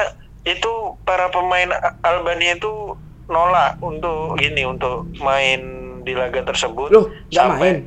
[0.49, 0.72] itu
[1.05, 1.70] para pemain
[2.01, 6.88] Albania itu nolak untuk gini untuk main di laga tersebut.
[6.94, 7.78] Loh, Sampai- main.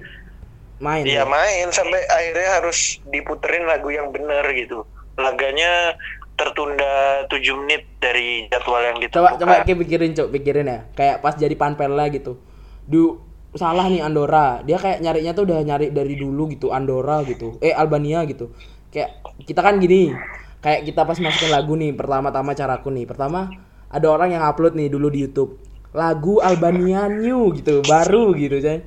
[0.80, 1.04] Main.
[1.04, 1.24] Iya ya?
[1.28, 4.84] main sampai akhirnya harus diputerin lagu yang benar gitu.
[5.16, 5.96] Laganya
[6.40, 9.40] tertunda 7 menit dari jadwal yang Coba ditentukan.
[9.44, 10.80] coba kayak pikirin, Cok, pikirin ya.
[10.96, 12.40] Kayak pas jadi panpelnya gitu.
[12.88, 13.20] Du
[13.52, 14.64] salah nih Andorra.
[14.64, 17.60] Dia kayak nyarinya tuh udah nyari dari dulu gitu, Andorra gitu.
[17.60, 18.56] Eh Albania gitu.
[18.88, 20.16] Kayak kita kan gini.
[20.60, 23.04] Kayak kita pas masukin lagu nih, pertama-tama caraku nih.
[23.04, 23.52] Pertama
[23.92, 25.60] ada orang yang upload nih dulu di YouTube.
[25.96, 28.86] Lagu Albania New gitu, baru gitu, Chan.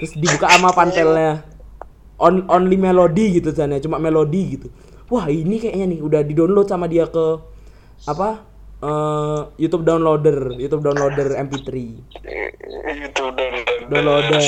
[0.00, 1.44] Terus dibuka sama panpelnya.
[2.18, 4.68] On, only melody gitu Chan ya, cuma melodi gitu.
[5.08, 7.40] Wah, ini kayaknya nih udah di-download sama dia ke
[8.04, 8.48] apa?
[8.82, 11.70] eh, YouTube downloader, YouTube downloader MP3.
[12.88, 13.86] itu downloader.
[13.90, 14.42] Downloader.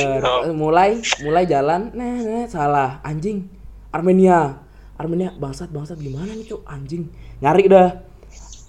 [0.54, 0.90] Mulai
[1.22, 2.90] mulai jalan, nah, nah, salah.
[3.02, 3.46] Anjing.
[3.90, 4.62] Armenia.
[5.00, 6.62] Armenia bangsat bangsat gimana nih, Cuk?
[6.68, 7.08] Anjing.
[7.40, 8.09] Nyari dah.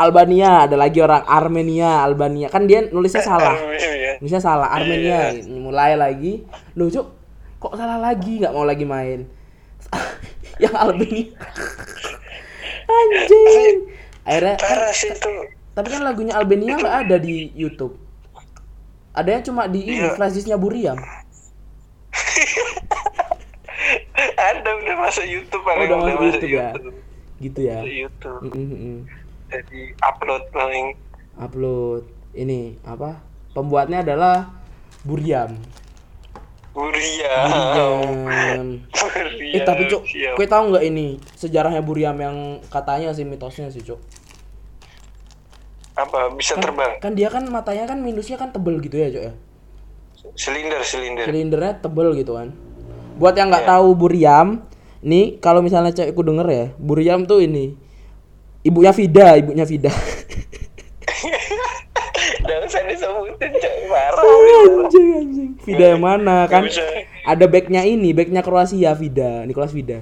[0.01, 2.47] Albania, ada lagi orang Armenia, Albania.
[2.49, 3.53] Kan dia nulisnya salah.
[3.81, 4.17] Iya.
[4.17, 5.33] Nulisnya salah, Armenia.
[5.47, 6.41] Mulai lagi.
[6.73, 7.07] Loh, Cuk,
[7.57, 8.41] kok salah lagi?
[8.41, 9.25] Nggak mau lagi main.
[10.61, 11.25] Yang Albania.
[12.91, 13.75] Anjing.
[14.21, 15.33] Akhirnya kan Parah sih itu.
[15.71, 17.95] tapi kan lagunya Albania nggak ada di YouTube.
[19.11, 20.13] Adanya cuma di ini Iya.
[20.13, 20.99] flash disknya Buriam.
[24.37, 26.67] Ada udah masuk YouTube Oh, paling udah masuk YouTube ya.
[26.75, 26.97] YouTube.
[27.41, 27.77] Gitu ya.
[27.81, 28.39] YouTube.
[28.45, 28.99] Mm, mm, mm.
[29.51, 30.95] Jadi upload paling
[31.35, 33.19] Upload ini apa?
[33.51, 34.47] Pembuatnya adalah
[35.03, 35.59] Buriam.
[36.71, 37.35] Buria.
[37.43, 38.67] Buriam.
[38.87, 39.51] Buria.
[39.51, 40.39] Eh tapi cuk, Siap.
[40.39, 42.37] kue tahu nggak ini sejarahnya Buriam yang
[42.71, 43.99] katanya sih mitosnya sih cuk.
[45.91, 46.91] Apa bisa Kan, terbang?
[47.03, 49.33] kan dia kan matanya kan minusnya kan tebel gitu ya cuk ya.
[50.31, 51.27] Silinder, silinder.
[51.27, 52.55] silindernya tebel gitu kan.
[53.19, 53.71] Buat yang nggak Iya.
[53.75, 54.47] tahu Buriam,
[55.01, 57.75] nih kalau misalnya cewekku denger ya, Buriam tuh ini
[58.61, 59.91] ibunya Vida, ibunya Vida.
[62.41, 65.51] Jangan usah disebutin, anjing anjing.
[65.61, 66.65] Vida yang mana kan?
[67.23, 70.01] Ada backnya ini, backnya Kroasia Vida, Nicolas Vida.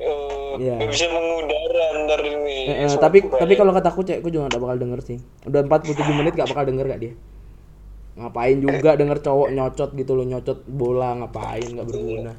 [0.00, 2.58] Oh, nggak bisa mengudara ntar ini.
[2.66, 5.18] Eh, eh, tapi tapi kalau kataku cewekku juga gak bakal denger sih.
[5.46, 7.12] Udah 47 menit gak bakal denger gak dia?
[8.14, 12.32] Ngapain juga denger cowok nyocot gitu loh, nyocot bola ngapain nggak berguna.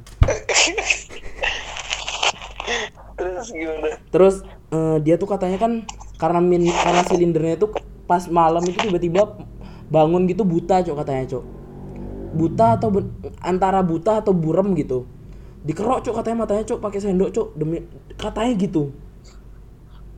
[3.16, 3.88] Terus gimana?
[4.08, 4.40] Terus
[4.72, 5.72] eh, dia tuh katanya kan
[6.16, 7.68] karena min karena silindernya itu
[8.06, 9.36] pas malam itu tiba-tiba
[9.90, 11.44] bangun gitu buta cok katanya cok.
[12.36, 12.88] Buta atau
[13.42, 15.06] antara buta atau burem gitu.
[15.66, 17.82] Dikerok cok katanya matanya cok pakai sendok cok demi
[18.18, 18.94] katanya gitu.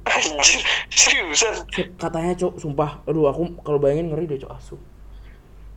[0.09, 1.55] Anjir, seriusan.
[2.01, 4.77] Katanya cok sumpah aduh aku kalau bayangin ngeri deh cok asu.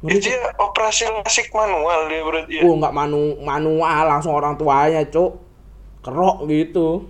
[0.03, 0.27] Ngeri cok.
[0.27, 2.61] dia operasi lasik manual dia berarti ya.
[2.67, 5.31] Oh nggak manu manual langsung orang tuanya cok.
[6.01, 7.07] Kerok gitu.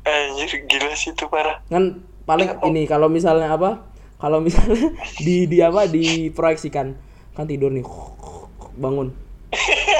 [0.00, 1.62] Anjir, gila sih itu parah.
[1.70, 3.84] kan paling ini kalau misalnya apa
[4.20, 4.92] kalau misalnya
[5.24, 6.94] di di apa diproyeksikan
[7.34, 7.84] kan tidur nih
[8.76, 9.12] bangun.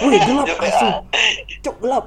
[0.07, 0.89] Wih gelap asu
[1.63, 2.05] cok gelap.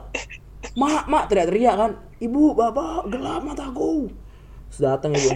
[0.74, 1.92] Mak mak teriak-teriak kan.
[2.24, 4.10] Ibu bapak gelap mataku.
[4.74, 5.30] Sudah datang ibu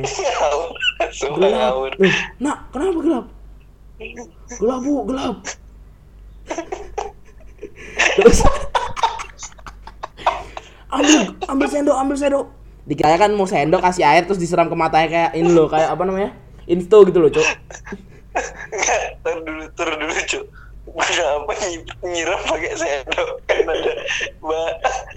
[1.37, 1.71] gelap.
[1.77, 3.25] Loh, nak kenapa gelap?
[4.57, 5.37] Gelap bu gelap.
[8.17, 8.39] Terus
[10.87, 12.45] ambil ambil sendok ambil sendok
[12.83, 16.03] dikira kan mau sendok kasih air terus disiram ke matanya kayak ini loh kayak apa
[16.03, 16.31] namanya
[16.65, 17.47] insto gitu loh cok
[18.69, 20.45] Enggak, tar dulu, tar dulu, Cuk.
[20.93, 23.41] Kenapa nyi- nyiram pakai sendok?
[23.49, 23.91] Kan ada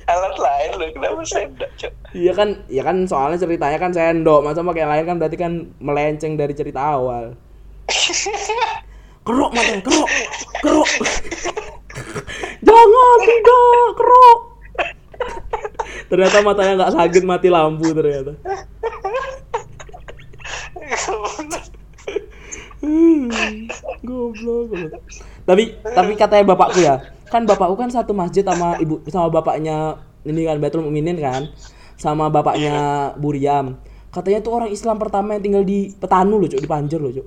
[0.08, 1.92] alat lain loh, kenapa sendok, Cuk?
[2.10, 6.34] iya kan iya kan soalnya ceritanya kan sendok masa pakai lain kan berarti kan melenceng
[6.34, 7.38] dari cerita awal
[9.22, 10.10] kerok matanya kerok
[10.58, 10.90] kerok
[12.66, 14.38] jangan tidak kerok
[16.10, 18.34] ternyata matanya nggak sakit mati lampu ternyata
[22.80, 23.28] Hmm,
[24.00, 25.04] goblok, goblok.
[25.44, 30.48] Tapi tapi katanya bapakku ya, kan bapakku kan satu masjid sama ibu sama bapaknya ini
[30.48, 31.52] kan Baitul Mukminin kan,
[32.00, 33.76] sama bapaknya Buriam.
[34.10, 37.26] Katanya tuh orang Islam pertama yang tinggal di Petanu loh, Cuk, di Panjer loh, Cuk.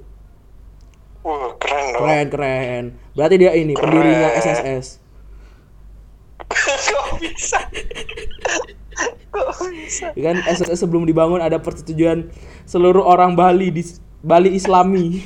[1.23, 2.01] Wah, keren dong.
[2.03, 2.83] Keren, keren.
[3.15, 4.29] Berarti dia ini pendirinya.
[4.35, 4.99] SSS.
[7.23, 7.59] Bisa?
[9.29, 10.11] Kok bisa?
[10.13, 12.29] Ya kan SSS sebelum dibangun ada persetujuan
[12.63, 13.83] seluruh orang Bali di
[14.19, 15.23] Bali Islami.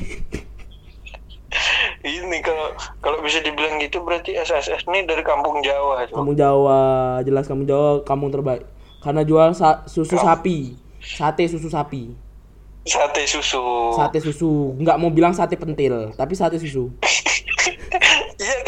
[1.99, 6.15] Ini kalau kalau bisa dibilang gitu berarti SSS ini dari kampung Jawa, Cuk.
[6.15, 6.79] Kampung Jawa,
[7.21, 8.63] jelas kampung Jawa kampung terbaik.
[8.99, 12.11] Karena jual sa- susu sapi, sate susu sapi,
[12.83, 13.63] Sate susu.
[13.93, 14.75] sate susu.
[14.77, 16.91] Nggak mau bilang sate pentil, tapi sate susu.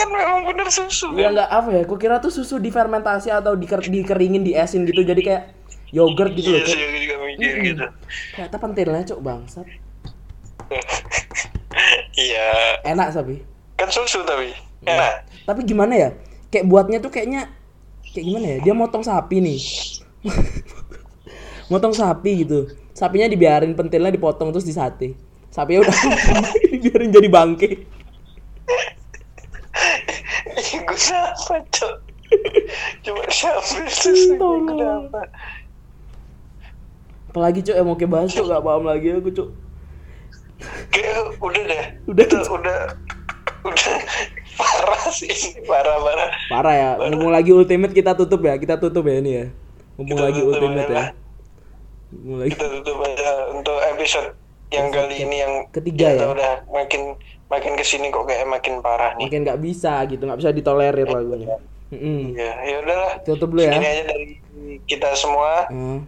[0.10, 1.32] Memang bener susu kan?
[1.38, 1.84] nggak apa ya?
[1.86, 5.44] Kukira tuh susu difermentasi atau diker dikeringin, diesin gitu jadi kayak
[5.94, 6.62] yogurt gitu loh.
[6.62, 7.68] Iya aku juga mikir Mm-mm.
[7.72, 7.86] gitu.
[8.42, 9.68] apa pentilnya cok bangsat.
[12.20, 13.40] Iya, Enak tapi.
[13.80, 14.52] kan susu tapi.
[14.84, 14.90] Iya.
[14.92, 15.14] Enak.
[15.48, 16.10] Tapi gimana ya?
[16.52, 17.48] Kayak buatnya tuh kayaknya
[18.12, 18.58] kayak gimana ya?
[18.66, 19.62] Dia motong sapi nih.
[21.72, 22.68] motong sapi gitu.
[22.92, 25.16] Sapinya dibiarin pentilnya dipotong terus disate.
[25.48, 25.96] Sapinya udah
[26.76, 27.70] dibiarin jadi bangke.
[30.90, 31.96] Gue siapa, Cok?
[33.06, 34.66] Cuma siapa susu Tolong.
[34.70, 35.22] kenapa?
[37.30, 39.50] Apalagi cok yang mau kayak bahas cok gak paham lagi aku cok.
[40.90, 41.84] Kayak udah deh.
[42.10, 42.26] Udah.
[42.26, 42.80] Itu udah
[43.60, 43.96] udah
[44.58, 45.30] parah sih
[45.70, 46.30] parah parah.
[46.50, 46.90] Parah ya.
[46.98, 48.58] Ngomong lagi ultimate kita tutup ya.
[48.58, 49.46] Kita tutup ya ini ya.
[49.98, 51.06] Ngomong Kita lagi ultimate ya.
[52.14, 52.50] Ngomong lagi.
[52.58, 54.30] Kita tutup aja untuk episode
[54.70, 56.26] yang kali ini yang ketiga ya?
[56.30, 57.18] udah makin
[57.50, 59.26] makin ke sini kok kayak makin parah nih.
[59.28, 61.58] Makin nggak bisa gitu, nggak bisa ditolerir lagunya.
[61.90, 62.38] Mm-mm.
[62.38, 63.12] Ya, ya udahlah.
[63.26, 63.74] Tutup dulu ya.
[63.74, 64.38] Aja dari
[64.86, 65.66] kita semua.
[65.74, 66.06] Hmm.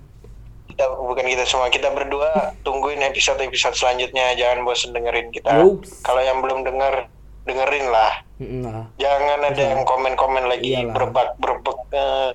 [0.70, 4.38] Kita bukan kita semua, kita berdua tungguin episode-episode selanjutnya.
[4.38, 5.58] Jangan bosen dengerin kita.
[6.06, 7.10] Kalau yang belum denger,
[7.50, 8.14] dengerin lah.
[8.42, 8.86] Lah.
[8.98, 10.94] Jangan ada yang komen-komen lagi Iyalah.
[10.94, 11.78] berbak-berbek.
[11.94, 12.30] eh,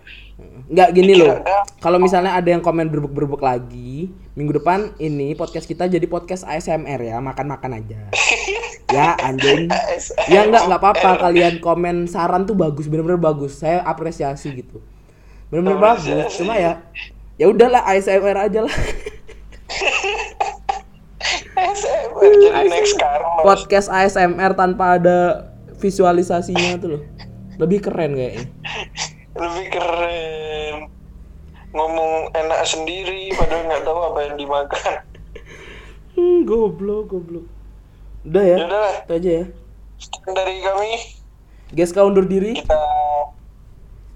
[0.66, 1.40] Nggak gini loh.
[1.80, 7.00] Kalau misalnya ada yang komen berbek-berbek lagi, minggu depan ini podcast kita jadi podcast ASMR
[7.00, 8.00] ya, makan-makan aja.
[8.90, 9.70] ya anjing.
[10.32, 13.58] Ya enggak nggak apa-apa kalian komen saran tuh bagus, bener-bener bagus.
[13.58, 14.82] Saya apresiasi gitu.
[15.50, 16.34] Bener-bener bagus.
[16.38, 16.82] Cuma ya
[17.38, 18.76] ya udahlah ASMR aja lah.
[21.56, 23.42] ASMR jadi next karma.
[23.42, 27.02] Podcast ASMR tanpa ada visualisasinya tuh loh.
[27.56, 28.46] Lebih keren kayaknya.
[29.36, 30.74] Lebih keren.
[31.72, 34.94] Ngomong enak sendiri padahal nggak tahu apa yang dimakan.
[36.16, 37.55] Hmm, goblok, goblok.
[38.26, 38.56] Udah ya.
[38.58, 39.44] Ya udahlah, Itu aja ya.
[39.96, 40.90] sekian dari kami.
[41.72, 42.58] Geska undur diri.
[42.58, 42.78] Kita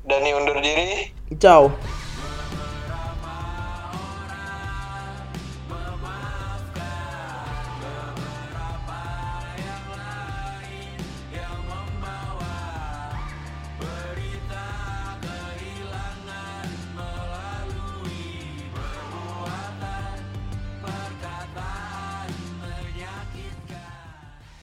[0.04, 1.14] Dani undur diri.
[1.38, 1.70] Ciao.